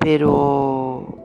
Pero 0.00 1.16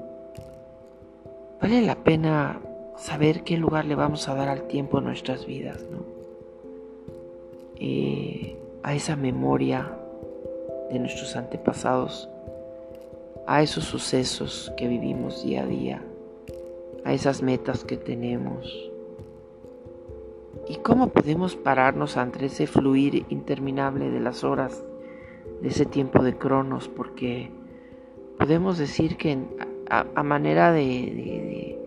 vale 1.59 1.81
la 1.81 1.95
pena 1.95 2.61
saber 2.95 3.43
qué 3.43 3.57
lugar 3.57 3.85
le 3.85 3.95
vamos 3.95 4.29
a 4.29 4.35
dar 4.35 4.49
al 4.49 4.67
tiempo 4.67 4.99
en 4.99 5.05
nuestras 5.05 5.47
vidas, 5.47 5.83
¿no? 5.91 6.12
Eh, 7.79 8.57
a 8.83 8.95
esa 8.95 9.15
memoria 9.15 9.97
de 10.91 10.99
nuestros 10.99 11.35
antepasados, 11.35 12.29
a 13.47 13.61
esos 13.61 13.85
sucesos 13.85 14.71
que 14.77 14.87
vivimos 14.87 15.43
día 15.43 15.63
a 15.63 15.65
día 15.65 16.01
a 17.03 17.13
esas 17.13 17.41
metas 17.41 17.83
que 17.83 17.97
tenemos. 17.97 18.89
¿Y 20.67 20.77
cómo 20.77 21.09
podemos 21.09 21.55
pararnos 21.55 22.17
ante 22.17 22.45
ese 22.45 22.67
fluir 22.67 23.25
interminable 23.29 24.09
de 24.09 24.19
las 24.19 24.43
horas, 24.43 24.83
de 25.61 25.67
ese 25.67 25.85
tiempo 25.85 26.23
de 26.23 26.37
cronos? 26.37 26.87
Porque 26.87 27.51
podemos 28.37 28.77
decir 28.77 29.17
que 29.17 29.37
a, 29.89 30.23
manera 30.23 30.71
de, 30.71 31.77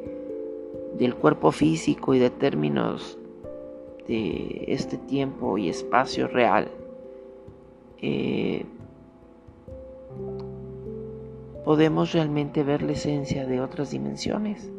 del 0.98 1.14
cuerpo 1.14 1.52
físico 1.52 2.14
y 2.14 2.18
de 2.18 2.30
términos 2.30 3.18
de 4.06 4.64
este 4.68 4.98
tiempo 4.98 5.58
y 5.58 5.68
espacio 5.68 6.28
real, 6.28 6.68
eh, 8.00 8.64
podemos 11.64 12.12
realmente 12.12 12.62
ver 12.62 12.82
la 12.82 12.92
esencia 12.92 13.44
de 13.46 13.60
otras 13.60 13.90
dimensiones 13.90 14.70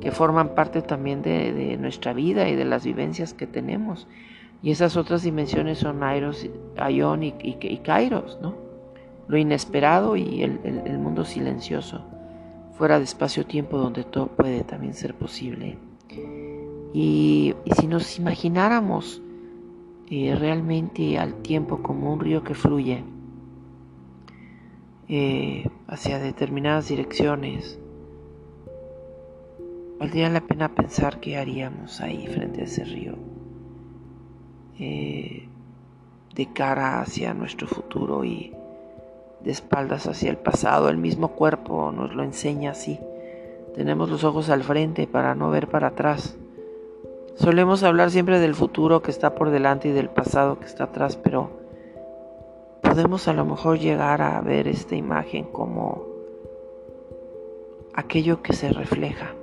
que 0.00 0.10
forman 0.12 0.54
parte 0.54 0.82
también 0.82 1.22
de, 1.22 1.76
nuestra 1.78 2.12
vida 2.12 2.48
y 2.48 2.56
de 2.56 2.64
las 2.64 2.84
vivencias 2.84 3.34
que 3.34 3.46
tenemos. 3.46 4.06
Y 4.62 4.70
esas 4.70 4.96
otras 4.96 5.22
dimensiones 5.22 5.78
son 5.78 6.02
Airos, 6.02 6.46
Aion 6.76 7.22
y, 7.22 7.80
Kairos, 7.82 8.38
¿no? 8.40 8.54
Lo 9.28 9.36
inesperado 9.36 10.16
y 10.16 10.42
el, 10.42 10.98
mundo 10.98 11.24
silencioso, 11.24 12.02
fuera 12.78 12.98
de 12.98 13.04
espacio-tiempo 13.04 13.78
donde 13.78 14.04
todo 14.04 14.28
puede 14.28 14.64
también 14.64 14.94
ser 14.94 15.14
posible. 15.14 15.76
Y, 16.92 17.54
si 17.78 17.86
nos 17.86 18.18
imagináramos 18.18 19.22
eh, 20.10 20.34
realmente 20.34 21.18
al 21.18 21.34
tiempo 21.42 21.82
como 21.82 22.12
un 22.12 22.20
río 22.20 22.42
que 22.42 22.54
fluye 22.54 23.04
eh, 25.08 25.68
hacia 25.88 26.18
determinadas 26.18 26.88
direcciones, 26.88 27.78
Valdría 29.98 30.28
la 30.28 30.42
pena 30.42 30.74
pensar 30.74 31.20
qué 31.20 31.38
haríamos 31.38 32.02
ahí 32.02 32.26
frente 32.26 32.60
a 32.60 32.64
ese 32.64 32.84
río. 32.84 33.14
eh, 34.78 35.48
de 36.34 36.52
cara 36.52 37.00
hacia 37.00 37.32
nuestro 37.32 37.66
futuro 37.66 38.22
y 38.22 38.52
de 39.42 39.50
espaldas 39.50 40.06
hacia 40.06 40.28
el 40.28 40.36
pasado. 40.36 40.90
El 40.90 40.98
mismo 40.98 41.28
cuerpo 41.28 41.92
nos 41.92 42.14
lo 42.14 42.22
enseña 42.22 42.72
así. 42.72 43.00
Tenemos 43.74 44.10
los 44.10 44.22
ojos 44.22 44.50
al 44.50 44.62
frente 44.62 45.06
para 45.06 45.34
no 45.34 45.50
ver 45.50 45.68
para 45.68 45.88
atrás. 45.88 46.36
Solemos 47.36 47.82
hablar 47.82 48.10
siempre 48.10 48.40
del 48.40 48.54
futuro 48.54 49.02
que 49.02 49.10
está 49.10 49.34
por 49.34 49.50
delante 49.50 49.88
y 49.88 49.92
del 49.92 50.08
pasado 50.08 50.58
que 50.58 50.64
está 50.64 50.84
atrás, 50.84 51.16
pero 51.16 51.50
podemos 52.82 53.28
a 53.28 53.34
lo 53.34 53.44
mejor 53.44 53.78
llegar 53.78 54.22
a 54.22 54.40
ver 54.40 54.66
esta 54.66 54.96
imagen 54.96 55.44
como 55.44 56.06
aquello 57.92 58.42
que 58.42 58.54
se 58.54 58.70
refleja, 58.70 59.34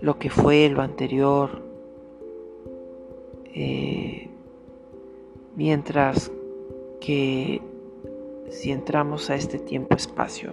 lo 0.00 0.18
que 0.18 0.30
fue, 0.30 0.70
lo 0.70 0.80
anterior, 0.80 1.60
eh, 3.54 4.30
mientras 5.54 6.32
que 6.98 7.60
si 8.48 8.70
entramos 8.70 9.28
a 9.28 9.34
este 9.34 9.58
tiempo-espacio, 9.58 10.52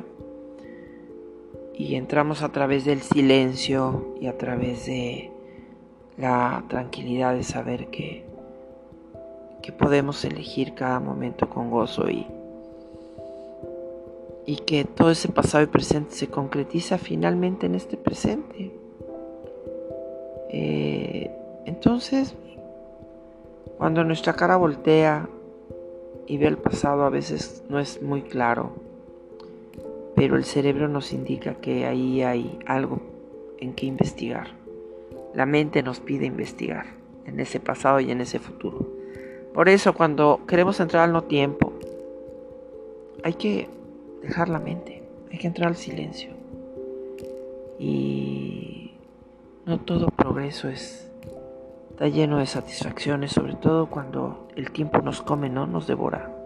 y 1.79 1.95
entramos 1.95 2.43
a 2.43 2.49
través 2.49 2.83
del 2.83 3.01
silencio 3.01 4.13
y 4.19 4.27
a 4.27 4.37
través 4.37 4.85
de 4.85 5.31
la 6.17 6.65
tranquilidad 6.67 7.33
de 7.33 7.43
saber 7.43 7.87
que, 7.87 8.25
que 9.61 9.71
podemos 9.71 10.25
elegir 10.25 10.75
cada 10.75 10.99
momento 10.99 11.49
con 11.49 11.71
gozo 11.71 12.09
y, 12.09 12.27
y 14.45 14.57
que 14.57 14.83
todo 14.83 15.09
ese 15.09 15.29
pasado 15.29 15.63
y 15.63 15.67
presente 15.67 16.15
se 16.15 16.27
concretiza 16.27 16.97
finalmente 16.97 17.67
en 17.67 17.75
este 17.75 17.95
presente. 17.95 18.77
Eh, 20.49 21.31
entonces, 21.65 22.35
cuando 23.77 24.03
nuestra 24.03 24.33
cara 24.33 24.57
voltea 24.57 25.29
y 26.27 26.37
ve 26.37 26.47
el 26.47 26.57
pasado 26.57 27.03
a 27.03 27.09
veces 27.09 27.63
no 27.69 27.79
es 27.79 28.01
muy 28.01 28.23
claro 28.23 28.88
pero 30.19 30.35
el 30.35 30.43
cerebro 30.43 30.89
nos 30.89 31.13
indica 31.13 31.53
que 31.61 31.85
ahí 31.85 32.23
hay 32.23 32.59
algo 32.65 32.99
en 33.57 33.73
que 33.73 33.85
investigar. 33.85 34.47
La 35.33 35.45
mente 35.45 35.81
nos 35.81 36.01
pide 36.01 36.25
investigar 36.25 36.87
en 37.25 37.39
ese 37.39 37.61
pasado 37.61 38.01
y 38.01 38.11
en 38.11 38.19
ese 38.19 38.37
futuro. 38.37 38.85
Por 39.53 39.69
eso 39.69 39.93
cuando 39.93 40.41
queremos 40.45 40.81
entrar 40.81 41.05
al 41.05 41.13
no 41.13 41.23
tiempo, 41.23 41.71
hay 43.23 43.35
que 43.35 43.69
dejar 44.21 44.49
la 44.49 44.59
mente, 44.59 45.03
hay 45.31 45.37
que 45.37 45.47
entrar 45.47 45.69
al 45.69 45.77
silencio. 45.77 46.31
Y 47.79 48.95
no 49.65 49.79
todo 49.79 50.09
progreso 50.09 50.67
es 50.67 51.09
está 51.91 52.09
lleno 52.09 52.39
de 52.39 52.45
satisfacciones, 52.45 53.31
sobre 53.31 53.53
todo 53.53 53.89
cuando 53.89 54.49
el 54.57 54.71
tiempo 54.71 55.01
nos 55.01 55.21
come, 55.21 55.49
no 55.49 55.65
nos 55.65 55.87
devora. 55.87 56.38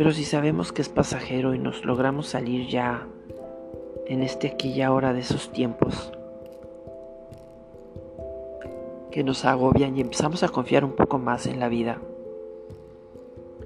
Pero 0.00 0.12
si 0.12 0.24
sabemos 0.24 0.72
que 0.72 0.80
es 0.80 0.88
pasajero 0.88 1.52
y 1.52 1.58
nos 1.58 1.84
logramos 1.84 2.26
salir 2.26 2.66
ya 2.68 3.06
en 4.06 4.22
este 4.22 4.48
aquí 4.48 4.70
y 4.70 4.80
ahora 4.80 5.12
de 5.12 5.20
esos 5.20 5.52
tiempos 5.52 6.10
que 9.10 9.22
nos 9.22 9.44
agobian 9.44 9.98
y 9.98 10.00
empezamos 10.00 10.42
a 10.42 10.48
confiar 10.48 10.86
un 10.86 10.92
poco 10.92 11.18
más 11.18 11.44
en 11.44 11.60
la 11.60 11.68
vida, 11.68 12.00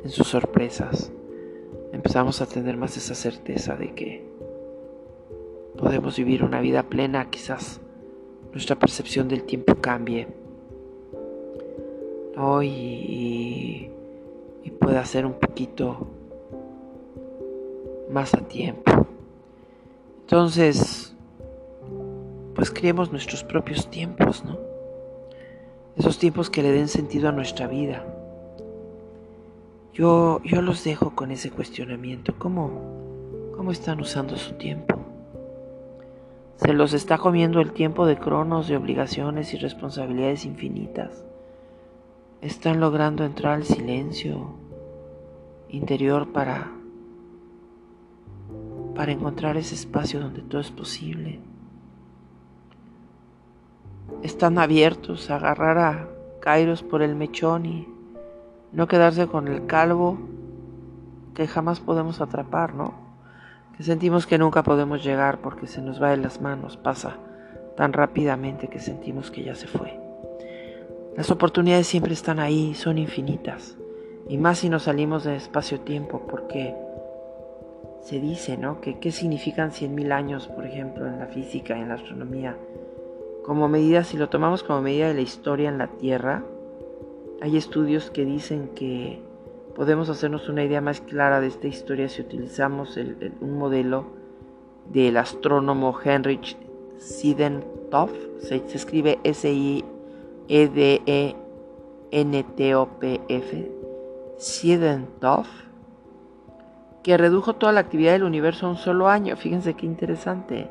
en 0.03 0.11
sus 0.11 0.27
sorpresas, 0.27 1.13
empezamos 1.93 2.43
a 2.43 2.47
tener 2.47 2.77
más 2.77 2.97
esa 2.97 3.15
certeza 3.15 3.77
de 3.77 3.95
que 3.95 4.29
podemos 5.79 6.17
vivir 6.17 6.43
una 6.43 6.61
vida 6.61 6.83
plena, 6.83 7.31
quizás 7.31 7.81
nuestra 8.53 8.75
percepción 8.75 9.29
del 9.29 9.45
tiempo 9.45 9.77
cambie. 9.77 10.27
Hoy 12.37 12.71
y, 12.71 13.91
y 14.65 14.71
pueda 14.73 15.05
ser 15.05 15.27
un 15.27 15.35
poquito 15.35 16.09
más 18.15 18.33
a 18.33 18.39
tiempo. 18.39 19.07
Entonces, 20.23 21.15
pues 22.55 22.71
creemos 22.71 23.11
nuestros 23.11 23.43
propios 23.45 23.91
tiempos, 23.91 24.45
¿no? 24.45 24.59
Esos 25.97 26.19
tiempos 26.19 26.49
que 26.49 26.63
le 26.63 26.71
den 26.71 26.89
sentido 26.89 27.29
a 27.29 27.33
nuestra 27.33 27.67
vida. 27.67 28.05
Yo, 29.93 30.41
yo 30.45 30.63
los 30.63 30.83
dejo 30.83 31.15
con 31.15 31.31
ese 31.31 31.51
cuestionamiento. 31.51 32.35
¿Cómo, 32.39 33.53
¿Cómo 33.57 33.71
están 33.71 34.01
usando 34.01 34.37
su 34.37 34.55
tiempo? 34.55 34.97
Se 36.57 36.73
los 36.73 36.95
está 36.95 37.19
comiendo 37.19 37.61
el 37.61 37.73
tiempo 37.73 38.07
de 38.07 38.17
cronos, 38.17 38.69
de 38.69 38.77
obligaciones 38.77 39.53
y 39.55 39.59
responsabilidades 39.59 40.45
infinitas. 40.47 41.25
Están 42.41 42.81
logrando 42.81 43.25
entrar 43.25 43.55
al 43.55 43.65
silencio 43.65 44.55
interior 45.69 46.33
para 46.33 46.71
para 48.95 49.13
encontrar 49.13 49.57
ese 49.57 49.75
espacio 49.75 50.21
donde 50.21 50.43
todo 50.43 50.61
es 50.61 50.71
posible. 50.71 51.41
Están 54.23 54.59
abiertos 54.59 55.31
a 55.31 55.37
agarrar 55.37 55.79
a 55.79 56.09
Kairos 56.41 56.83
por 56.83 57.03
el 57.03 57.15
mechón 57.15 57.67
y 57.67 57.89
no 58.73 58.87
quedarse 58.87 59.27
con 59.27 59.49
el 59.49 59.67
calvo 59.67 60.19
que 61.35 61.47
jamás 61.47 61.81
podemos 61.81 62.21
atrapar, 62.21 62.75
¿no? 62.75 62.95
Que 63.77 63.83
sentimos 63.83 64.27
que 64.27 64.39
nunca 64.39 64.63
podemos 64.63 65.03
llegar 65.03 65.39
porque 65.39 65.67
se 65.67 65.83
nos 65.83 66.01
va 66.01 66.11
de 66.11 66.19
las 66.19 66.41
manos, 66.41 66.77
pasa 66.77 67.17
tan 67.77 67.93
rápidamente 67.93 68.69
que 68.69 68.79
sentimos 68.79 69.31
que 69.31 69.43
ya 69.43 69.55
se 69.55 69.67
fue. 69.67 69.99
Las 71.17 71.31
oportunidades 71.31 71.87
siempre 71.87 72.13
están 72.13 72.39
ahí, 72.39 72.75
son 72.75 72.99
infinitas, 72.99 73.77
y 74.29 74.39
más 74.39 74.59
si 74.59 74.69
nos 74.69 74.85
salimos 74.85 75.25
de 75.25 75.37
espacio-tiempo, 75.37 76.27
porque 76.29 76.75
se 78.05 78.21
dice, 78.21 78.57
¿no? 78.59 78.81
Que 78.83 78.99
qué 78.99 79.11
significan 79.11 79.71
100.000 79.71 80.13
años, 80.13 80.47
por 80.49 80.67
ejemplo, 80.67 81.07
en 81.07 81.19
la 81.19 81.27
física, 81.27 81.79
en 81.79 81.89
la 81.89 81.95
astronomía. 81.95 82.57
Como 83.45 83.67
medida, 83.67 84.05
si 84.05 84.19
lo 84.19 84.29
tomamos 84.29 84.63
como 84.63 84.83
medida 84.83 85.09
de 85.09 85.15
la 85.15 85.23
historia 85.23 85.71
en 85.71 85.79
la 85.79 85.89
Tierra, 85.89 86.45
hay 87.41 87.57
estudios 87.57 88.11
que 88.11 88.27
dicen 88.27 88.69
que 88.75 89.21
podemos 89.75 90.11
hacernos 90.11 90.51
una 90.51 90.65
idea 90.65 90.83
más 90.83 91.01
clara 91.01 91.41
de 91.41 91.47
esta 91.47 91.67
historia 91.67 92.09
si 92.11 92.21
utilizamos 92.23 92.97
un 93.41 93.59
modelo 93.59 94.07
del 94.93 95.17
astrónomo 95.17 95.99
Heinrich 95.99 96.59
Siedentopf, 96.99 98.13
se, 98.39 98.69
se 98.69 98.77
escribe 98.77 99.19
S-I-E-D-E-N-T-O-P-F, 99.25 99.83
Siedentopf, 104.37 105.64
que 107.05 107.19
redujo 107.19 107.53
toda 107.53 107.73
la 107.73 107.81
actividad 107.81 108.13
del 108.13 108.25
universo 108.25 108.67
a 108.67 108.71
un 108.71 108.77
solo 108.77 109.09
año. 109.09 109.37
Fíjense 109.37 109.75
qué 109.75 109.85
interesante. 109.85 110.69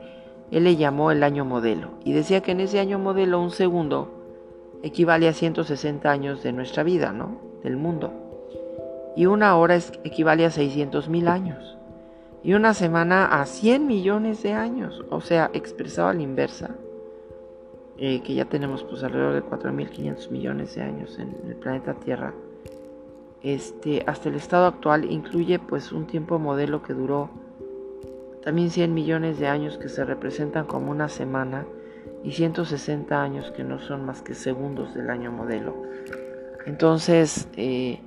Él 0.51 0.65
le 0.65 0.75
llamó 0.75 1.11
el 1.11 1.23
año 1.23 1.45
modelo 1.45 1.91
y 2.03 2.11
decía 2.11 2.41
que 2.41 2.51
en 2.51 2.59
ese 2.59 2.79
año 2.79 2.99
modelo 2.99 3.39
un 3.39 3.51
segundo 3.51 4.09
equivale 4.81 5.27
a 5.29 5.33
160 5.33 6.11
años 6.11 6.43
de 6.43 6.51
nuestra 6.51 6.81
vida, 6.81 7.13
¿no? 7.13 7.37
Del 7.63 7.77
mundo. 7.77 8.11
Y 9.15 9.27
una 9.27 9.55
hora 9.55 9.77
equivale 10.03 10.45
a 10.45 10.49
600 10.49 11.07
mil 11.07 11.27
años. 11.27 11.77
Y 12.43 12.55
una 12.55 12.73
semana 12.73 13.25
a 13.25 13.45
100 13.45 13.85
millones 13.85 14.41
de 14.41 14.53
años. 14.53 15.05
O 15.11 15.21
sea, 15.21 15.51
expresado 15.53 16.07
a 16.09 16.13
la 16.13 16.23
inversa, 16.23 16.71
eh, 17.97 18.21
que 18.23 18.33
ya 18.33 18.45
tenemos 18.45 18.83
pues 18.83 19.03
alrededor 19.03 19.35
de 19.35 19.43
4.500 19.43 20.31
millones 20.31 20.73
de 20.73 20.81
años 20.81 21.19
en 21.19 21.37
el 21.47 21.55
planeta 21.57 21.93
Tierra 21.93 22.33
este, 23.43 24.03
hasta 24.07 24.29
el 24.29 24.35
estado 24.35 24.65
actual 24.65 25.11
incluye 25.11 25.59
pues 25.59 25.91
un 25.91 26.07
tiempo 26.07 26.39
modelo 26.39 26.81
que 26.81 26.93
duró 26.93 27.29
también 28.41 28.69
100 28.69 28.93
millones 28.93 29.37
de 29.37 29.47
años 29.47 29.77
que 29.77 29.89
se 29.89 30.05
representan 30.05 30.65
como 30.65 30.91
una 30.91 31.09
semana 31.09 31.65
y 32.23 32.31
160 32.31 33.21
años 33.21 33.51
que 33.51 33.63
no 33.63 33.79
son 33.79 34.05
más 34.05 34.21
que 34.21 34.33
segundos 34.33 34.93
del 34.93 35.09
año 35.09 35.31
modelo. 35.31 35.75
Entonces, 36.65 37.49
eh, 37.57 37.99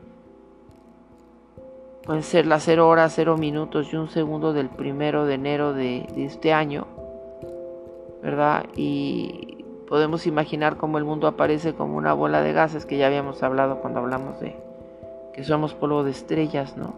pueden 2.04 2.22
ser 2.22 2.46
las 2.46 2.62
0 2.64 2.88
horas, 2.88 3.12
0 3.14 3.36
minutos 3.36 3.92
y 3.92 3.96
un 3.96 4.08
segundo 4.08 4.54
del 4.54 4.70
primero 4.70 5.26
de 5.26 5.34
enero 5.34 5.74
de, 5.74 6.06
de 6.14 6.24
este 6.24 6.54
año, 6.54 6.86
¿verdad? 8.22 8.66
Y 8.74 9.64
podemos 9.86 10.26
imaginar 10.26 10.78
cómo 10.78 10.96
el 10.96 11.04
mundo 11.04 11.26
aparece 11.26 11.74
como 11.74 11.96
una 11.96 12.14
bola 12.14 12.40
de 12.40 12.54
gases 12.54 12.86
que 12.86 12.96
ya 12.96 13.06
habíamos 13.06 13.42
hablado 13.42 13.80
cuando 13.80 14.00
hablamos 14.00 14.40
de, 14.40 14.65
que 15.36 15.44
somos 15.44 15.74
polvo 15.74 16.02
de 16.02 16.10
estrellas, 16.12 16.76
¿no? 16.78 16.94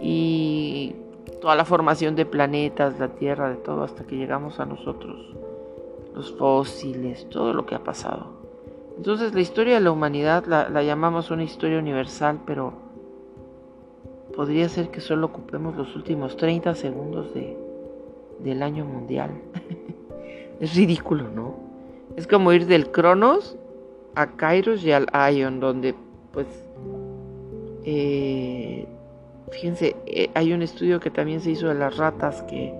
Y 0.00 0.96
toda 1.40 1.54
la 1.54 1.64
formación 1.64 2.16
de 2.16 2.26
planetas, 2.26 2.98
la 2.98 3.08
Tierra, 3.08 3.48
de 3.48 3.56
todo, 3.56 3.84
hasta 3.84 4.04
que 4.04 4.16
llegamos 4.16 4.58
a 4.58 4.66
nosotros, 4.66 5.34
los 6.14 6.32
fósiles, 6.36 7.28
todo 7.30 7.54
lo 7.54 7.66
que 7.66 7.76
ha 7.76 7.84
pasado. 7.84 8.26
Entonces 8.96 9.32
la 9.32 9.40
historia 9.40 9.74
de 9.74 9.80
la 9.80 9.92
humanidad 9.92 10.44
la, 10.46 10.82
llamamos 10.82 11.30
una 11.30 11.44
historia 11.44 11.78
universal, 11.78 12.40
pero 12.46 12.72
podría 14.34 14.68
ser 14.68 14.90
que 14.90 15.00
solo 15.00 15.26
ocupemos 15.26 15.76
los 15.76 15.94
últimos 15.94 16.36
30 16.36 16.74
segundos 16.74 17.32
de, 17.32 17.56
del 18.40 18.62
año 18.62 18.84
mundial. 18.84 19.30
es 20.60 20.74
ridículo, 20.74 21.28
¿no? 21.28 21.54
Es 22.16 22.26
como 22.26 22.52
ir 22.52 22.66
del 22.66 22.90
Cronos 22.90 23.56
a 24.16 24.32
Kairos 24.32 24.84
y 24.84 24.92
al 24.92 25.06
Ion, 25.32 25.60
donde 25.60 25.94
pues 26.32 26.63
eh, 27.84 28.86
fíjense, 29.50 29.96
eh, 30.06 30.30
hay 30.34 30.52
un 30.52 30.62
estudio 30.62 31.00
que 31.00 31.10
también 31.10 31.40
se 31.40 31.50
hizo 31.50 31.68
de 31.68 31.74
las 31.74 31.96
ratas 31.96 32.42
que 32.42 32.72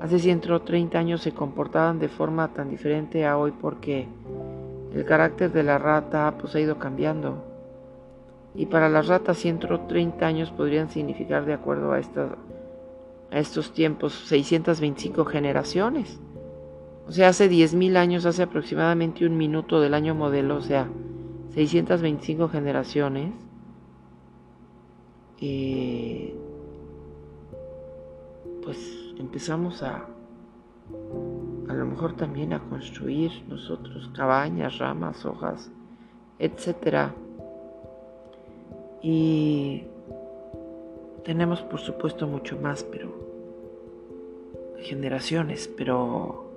hace 0.00 0.18
130 0.18 0.98
años 0.98 1.22
se 1.22 1.32
comportaban 1.32 1.98
de 1.98 2.08
forma 2.08 2.52
tan 2.54 2.70
diferente 2.70 3.26
a 3.26 3.36
hoy 3.36 3.52
porque 3.52 4.06
el 4.94 5.04
carácter 5.04 5.52
de 5.52 5.64
la 5.64 5.78
rata 5.78 6.36
pues 6.38 6.54
ha 6.54 6.60
ido 6.60 6.78
cambiando. 6.78 7.44
Y 8.54 8.66
para 8.66 8.88
las 8.88 9.08
ratas 9.08 9.38
130 9.38 10.24
años 10.24 10.50
podrían 10.52 10.88
significar 10.88 11.44
de 11.44 11.54
acuerdo 11.54 11.92
a, 11.92 11.96
a 11.96 13.38
estos 13.38 13.72
tiempos 13.72 14.12
625 14.12 15.24
generaciones. 15.24 16.20
O 17.08 17.12
sea, 17.12 17.28
hace 17.28 17.50
10.000 17.50 17.96
años, 17.96 18.24
hace 18.24 18.44
aproximadamente 18.44 19.26
un 19.26 19.36
minuto 19.36 19.80
del 19.80 19.92
año 19.92 20.14
modelo, 20.14 20.56
o 20.56 20.62
sea, 20.62 20.88
625 21.54 22.48
generaciones. 22.48 23.32
Eh, 25.46 26.34
pues 28.62 28.78
empezamos 29.18 29.82
a, 29.82 30.06
a 31.68 31.74
lo 31.74 31.84
mejor 31.84 32.16
también 32.16 32.54
a 32.54 32.60
construir 32.60 33.30
nosotros 33.46 34.10
cabañas, 34.16 34.78
ramas, 34.78 35.26
hojas, 35.26 35.70
etcétera. 36.38 37.14
Y 39.02 39.82
tenemos 41.24 41.60
por 41.60 41.80
supuesto 41.80 42.26
mucho 42.26 42.56
más, 42.58 42.82
pero 42.82 43.12
generaciones, 44.78 45.68
pero 45.76 46.52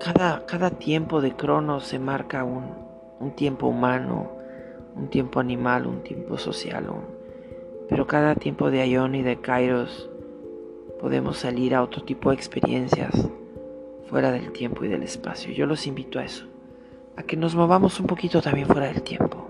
cada, 0.00 0.46
cada 0.46 0.70
tiempo 0.70 1.20
de 1.20 1.36
cronos 1.36 1.84
se 1.84 2.00
marca 2.00 2.42
un, 2.42 2.74
un 3.20 3.36
tiempo 3.36 3.68
humano, 3.68 4.37
un 4.98 5.08
tiempo 5.08 5.40
animal, 5.40 5.86
un 5.86 6.02
tiempo 6.02 6.36
social, 6.36 6.86
pero 7.88 8.06
cada 8.06 8.34
tiempo 8.34 8.70
de 8.70 8.88
Ion 8.88 9.14
y 9.14 9.22
de 9.22 9.40
Kairos 9.40 10.10
podemos 11.00 11.38
salir 11.38 11.74
a 11.74 11.82
otro 11.82 12.02
tipo 12.02 12.30
de 12.30 12.36
experiencias 12.36 13.28
fuera 14.08 14.32
del 14.32 14.52
tiempo 14.52 14.84
y 14.84 14.88
del 14.88 15.02
espacio. 15.02 15.52
Yo 15.52 15.66
los 15.66 15.86
invito 15.86 16.18
a 16.18 16.24
eso, 16.24 16.46
a 17.16 17.22
que 17.22 17.36
nos 17.36 17.54
movamos 17.54 18.00
un 18.00 18.06
poquito 18.06 18.42
también 18.42 18.66
fuera 18.66 18.86
del 18.86 19.02
tiempo 19.02 19.48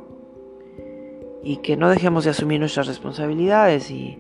y 1.43 1.59
que 1.59 1.77
no 1.77 1.89
dejemos 1.89 2.25
de 2.25 2.31
asumir 2.31 2.61
nuestras 2.61 2.87
responsabilidades 2.87 3.91
y, 3.91 4.19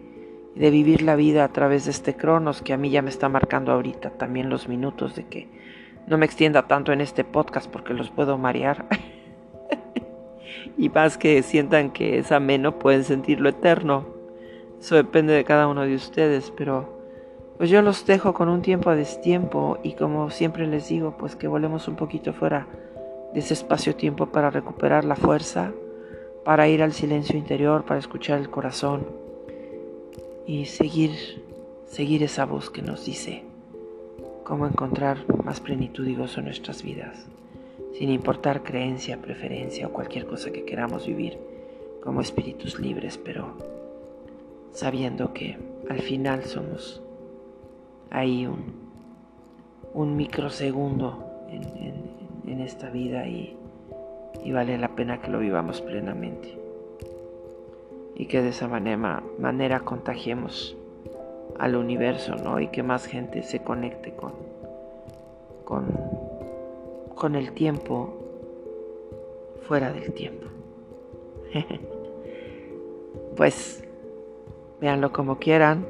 de 0.54 0.70
vivir 0.70 1.02
la 1.02 1.14
vida 1.14 1.44
a 1.44 1.52
través 1.52 1.84
de 1.84 1.92
este 1.92 2.16
cronos 2.16 2.62
que 2.62 2.72
a 2.72 2.76
mí 2.76 2.90
ya 2.90 3.00
me 3.00 3.10
está 3.10 3.28
marcando 3.28 3.70
ahorita 3.70 4.10
también 4.10 4.48
los 4.48 4.66
minutos 4.66 5.14
de 5.14 5.24
que 5.24 5.48
no 6.08 6.18
me 6.18 6.26
extienda 6.26 6.66
tanto 6.66 6.92
en 6.92 7.00
este 7.00 7.22
podcast 7.22 7.70
porque 7.70 7.94
los 7.94 8.10
puedo 8.10 8.38
marear. 8.38 8.86
y 10.78 10.88
más 10.88 11.18
que 11.18 11.42
sientan 11.42 11.90
que 11.90 12.18
es 12.18 12.30
ameno, 12.30 12.78
pueden 12.78 13.04
sentirlo 13.04 13.48
eterno. 13.48 14.06
Eso 14.80 14.94
depende 14.94 15.34
de 15.34 15.44
cada 15.44 15.66
uno 15.66 15.82
de 15.82 15.96
ustedes, 15.96 16.52
pero 16.56 16.96
pues 17.58 17.68
yo 17.68 17.82
los 17.82 18.06
dejo 18.06 18.32
con 18.32 18.48
un 18.48 18.62
tiempo 18.62 18.88
a 18.88 18.94
destiempo 18.94 19.78
y 19.82 19.94
como 19.94 20.30
siempre 20.30 20.68
les 20.68 20.88
digo, 20.88 21.16
pues 21.18 21.34
que 21.34 21.48
volvemos 21.48 21.88
un 21.88 21.96
poquito 21.96 22.32
fuera 22.32 22.68
de 23.34 23.40
ese 23.40 23.54
espacio-tiempo 23.54 24.26
para 24.26 24.50
recuperar 24.50 25.04
la 25.04 25.16
fuerza, 25.16 25.72
para 26.44 26.68
ir 26.68 26.82
al 26.84 26.92
silencio 26.92 27.36
interior, 27.36 27.84
para 27.84 27.98
escuchar 27.98 28.38
el 28.38 28.48
corazón 28.48 29.04
y 30.46 30.66
seguir, 30.66 31.42
seguir 31.86 32.22
esa 32.22 32.46
voz 32.46 32.70
que 32.70 32.82
nos 32.82 33.04
dice 33.04 33.42
cómo 34.44 34.66
encontrar 34.66 35.18
más 35.44 35.60
plenitud 35.60 36.06
y 36.06 36.14
gozo 36.14 36.38
en 36.38 36.46
nuestras 36.46 36.82
vidas, 36.84 37.26
sin 37.98 38.10
importar 38.10 38.62
creencia, 38.62 39.20
preferencia 39.20 39.88
o 39.88 39.92
cualquier 39.92 40.24
cosa 40.24 40.52
que 40.52 40.64
queramos 40.64 41.04
vivir 41.04 41.36
como 42.00 42.20
espíritus 42.20 42.78
libres, 42.78 43.18
pero 43.18 43.54
sabiendo 44.70 45.32
que 45.34 45.58
al 45.90 46.00
final 46.00 46.44
somos 46.44 47.02
ahí 48.10 48.46
un, 48.46 48.72
un 49.94 50.16
microsegundo 50.16 51.24
en, 51.48 52.60
esta 52.60 52.90
vida 52.90 53.26
y, 53.26 53.56
y 54.44 54.52
vale 54.52 54.76
la 54.78 54.88
pena 54.88 55.20
que 55.20 55.30
lo 55.30 55.38
vivamos 55.38 55.80
plenamente 55.80 56.58
y 58.14 58.26
que 58.26 58.42
de 58.42 58.50
esa 58.50 58.68
manera, 58.68 59.22
manera 59.38 59.80
contagiemos 59.80 60.76
al 61.58 61.76
universo, 61.76 62.34
¿no? 62.36 62.60
Y 62.60 62.66
que 62.68 62.82
más 62.82 63.06
gente 63.06 63.42
se 63.42 63.60
conecte 63.60 64.12
con, 64.12 64.32
con, 65.64 65.86
con 67.18 67.34
el 67.34 67.52
tiempo 67.52 68.14
fuera 69.66 69.92
del 69.92 70.12
tiempo. 70.12 70.46
pues 73.36 73.84
véanlo 74.80 75.12
como 75.12 75.38
quieran, 75.38 75.86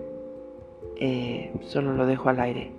eh, 0.97 1.53
solo 1.61 1.93
lo 1.93 2.07
dejo 2.07 2.29
al 2.31 2.41
aire. 2.41 2.71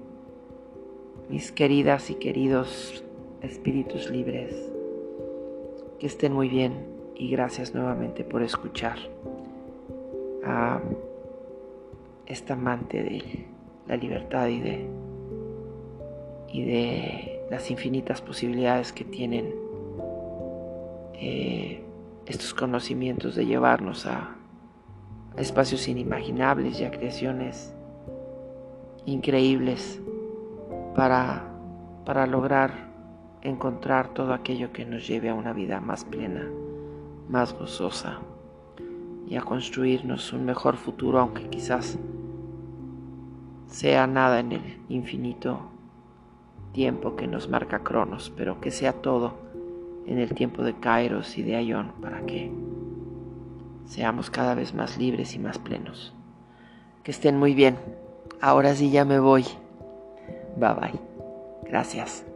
Mis 1.29 1.51
queridas 1.51 2.09
y 2.09 2.15
queridos 2.15 3.03
espíritus 3.41 4.09
libres, 4.09 4.71
que 5.99 6.07
estén 6.07 6.33
muy 6.33 6.49
bien 6.49 6.87
y 7.15 7.29
gracias 7.29 7.75
nuevamente 7.75 8.23
por 8.23 8.41
escuchar 8.41 8.97
a 10.43 10.81
esta 12.25 12.53
amante 12.53 13.03
de 13.03 13.45
la 13.87 13.95
libertad 13.95 14.47
y 14.47 14.59
de, 14.59 14.87
y 16.51 16.63
de 16.63 17.38
las 17.49 17.71
infinitas 17.71 18.21
posibilidades 18.21 18.93
que 18.93 19.03
tienen 19.03 19.53
eh, 21.13 21.83
estos 22.25 22.53
conocimientos 22.53 23.35
de 23.35 23.45
llevarnos 23.45 24.05
a, 24.05 24.35
a 25.35 25.41
espacios 25.41 25.87
inimaginables 25.87 26.79
y 26.79 26.85
a 26.85 26.91
creaciones 26.91 27.73
increíbles 29.05 29.99
para, 30.95 31.45
para 32.05 32.27
lograr 32.27 32.89
encontrar 33.41 34.13
todo 34.13 34.33
aquello 34.33 34.71
que 34.71 34.85
nos 34.85 35.07
lleve 35.07 35.29
a 35.29 35.33
una 35.33 35.53
vida 35.53 35.79
más 35.79 36.05
plena, 36.05 36.47
más 37.29 37.53
gozosa 37.53 38.19
y 39.27 39.35
a 39.35 39.41
construirnos 39.41 40.33
un 40.33 40.45
mejor 40.45 40.75
futuro, 40.75 41.19
aunque 41.19 41.47
quizás 41.49 41.97
sea 43.67 44.07
nada 44.07 44.39
en 44.39 44.51
el 44.51 44.77
infinito 44.89 45.61
tiempo 46.71 47.15
que 47.15 47.27
nos 47.27 47.49
marca 47.49 47.79
Cronos, 47.79 48.31
pero 48.35 48.61
que 48.61 48.71
sea 48.71 48.93
todo 48.93 49.33
en 50.05 50.19
el 50.19 50.33
tiempo 50.33 50.63
de 50.63 50.73
Kairos 50.73 51.37
y 51.37 51.43
de 51.43 51.63
Ion 51.63 51.91
para 52.01 52.25
que 52.25 52.51
seamos 53.85 54.29
cada 54.29 54.55
vez 54.55 54.73
más 54.73 54.97
libres 54.97 55.35
y 55.35 55.39
más 55.39 55.57
plenos. 55.57 56.13
Que 57.03 57.11
estén 57.11 57.37
muy 57.37 57.53
bien. 57.53 57.77
Ahora 58.41 58.75
sí 58.75 58.91
ya 58.91 59.05
me 59.05 59.19
voy. 59.19 59.45
Bye 60.57 60.73
bye. 60.73 60.99
Gracias. 61.63 62.28